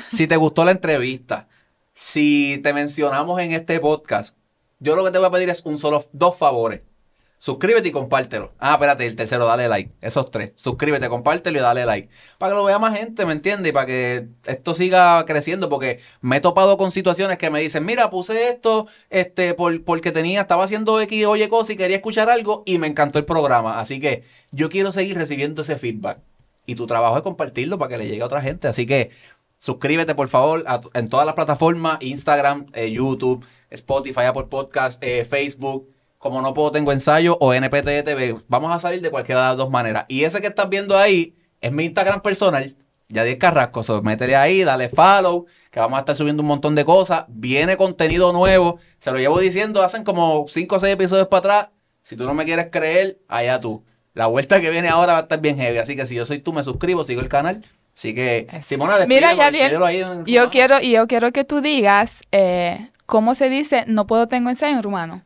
[0.09, 1.47] si te gustó la entrevista,
[1.93, 4.35] si te mencionamos en este podcast,
[4.79, 6.81] yo lo que te voy a pedir es un solo, dos favores.
[7.41, 8.51] Suscríbete y compártelo.
[8.59, 9.93] Ah, espérate, el tercero, dale like.
[10.01, 10.51] Esos tres.
[10.55, 12.09] Suscríbete, compártelo y dale like.
[12.37, 13.69] Para que lo vea más gente, ¿me entiendes?
[13.69, 15.69] Y para que esto siga creciendo.
[15.69, 20.11] Porque me he topado con situaciones que me dicen, mira, puse esto este, por, porque
[20.11, 23.25] tenía, estaba haciendo X o Y cosa y quería escuchar algo y me encantó el
[23.25, 23.79] programa.
[23.79, 26.19] Así que yo quiero seguir recibiendo ese feedback.
[26.65, 28.67] Y tu trabajo es compartirlo para que le llegue a otra gente.
[28.67, 29.11] Así que
[29.59, 35.87] suscríbete, por favor, en todas las plataformas: Instagram, eh, YouTube, Spotify, Apple Podcast, eh, Facebook.
[36.19, 38.35] Como no puedo, tengo ensayo o NPT TV.
[38.49, 40.05] Vamos a salir de cualquiera de las dos maneras.
[40.09, 42.75] Y ese que estás viendo ahí es mi Instagram personal,
[43.07, 43.83] Yadier Carrasco.
[43.83, 47.23] So, métele ahí, dale follow, que vamos a estar subiendo un montón de cosas.
[47.29, 48.79] Viene contenido nuevo.
[48.99, 51.69] Se lo llevo diciendo, hacen como 5 o 6 episodios para atrás.
[52.01, 53.83] Si tú no me quieres creer, allá tú.
[54.13, 55.77] La vuelta que viene ahora va a estar bien heavy.
[55.77, 57.63] Así que si yo soy tú, me suscribo, sigo el canal.
[57.95, 58.45] Así que.
[58.65, 63.35] Simona, Mira, Yadier, ahí en- Yo quiero, y yo quiero que tú digas eh, cómo
[63.35, 65.23] se dice no puedo tengo ensayo en rumano.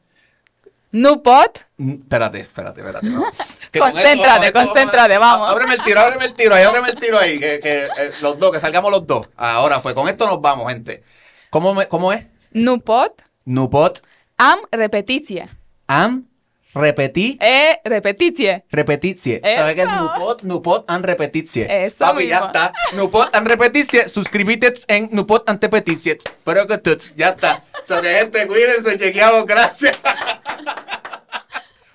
[0.93, 1.59] No pot.
[1.77, 3.07] Mm, Espérate, espérate, espérate.
[3.09, 3.25] no.
[3.79, 5.49] Concéntrate, concéntrate, vamos.
[5.49, 7.39] Ábreme el tiro, ábreme el tiro ahí, ábreme el tiro ahí.
[7.39, 9.27] Que, que, eh, los dos, que salgamos los dos.
[9.35, 11.03] Ahora fue, con esto nos vamos, gente.
[11.49, 12.23] ¿Cómo, me- cómo es?
[12.51, 13.19] No pot.
[13.45, 14.01] Nupot,
[14.37, 15.49] Am repetitie.
[15.87, 16.27] am,
[16.73, 18.65] repetí, E repetitie.
[18.71, 19.41] repetitie.
[19.43, 19.87] ¿Sabes qué es.
[19.91, 20.41] Nupot?
[20.43, 21.67] Nupot and repetitie.
[21.85, 22.47] Eso Papi, ya mismo.
[22.47, 22.73] está.
[22.93, 24.09] Nupot and repetitie.
[24.09, 26.13] Suscríbete en Nupot and repetitie.
[26.17, 27.63] Espero que tú, ya está.
[27.83, 29.97] O sea, que gente, cuídense, chequeamos, gracias.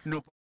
[0.04, 0.37] Nupot.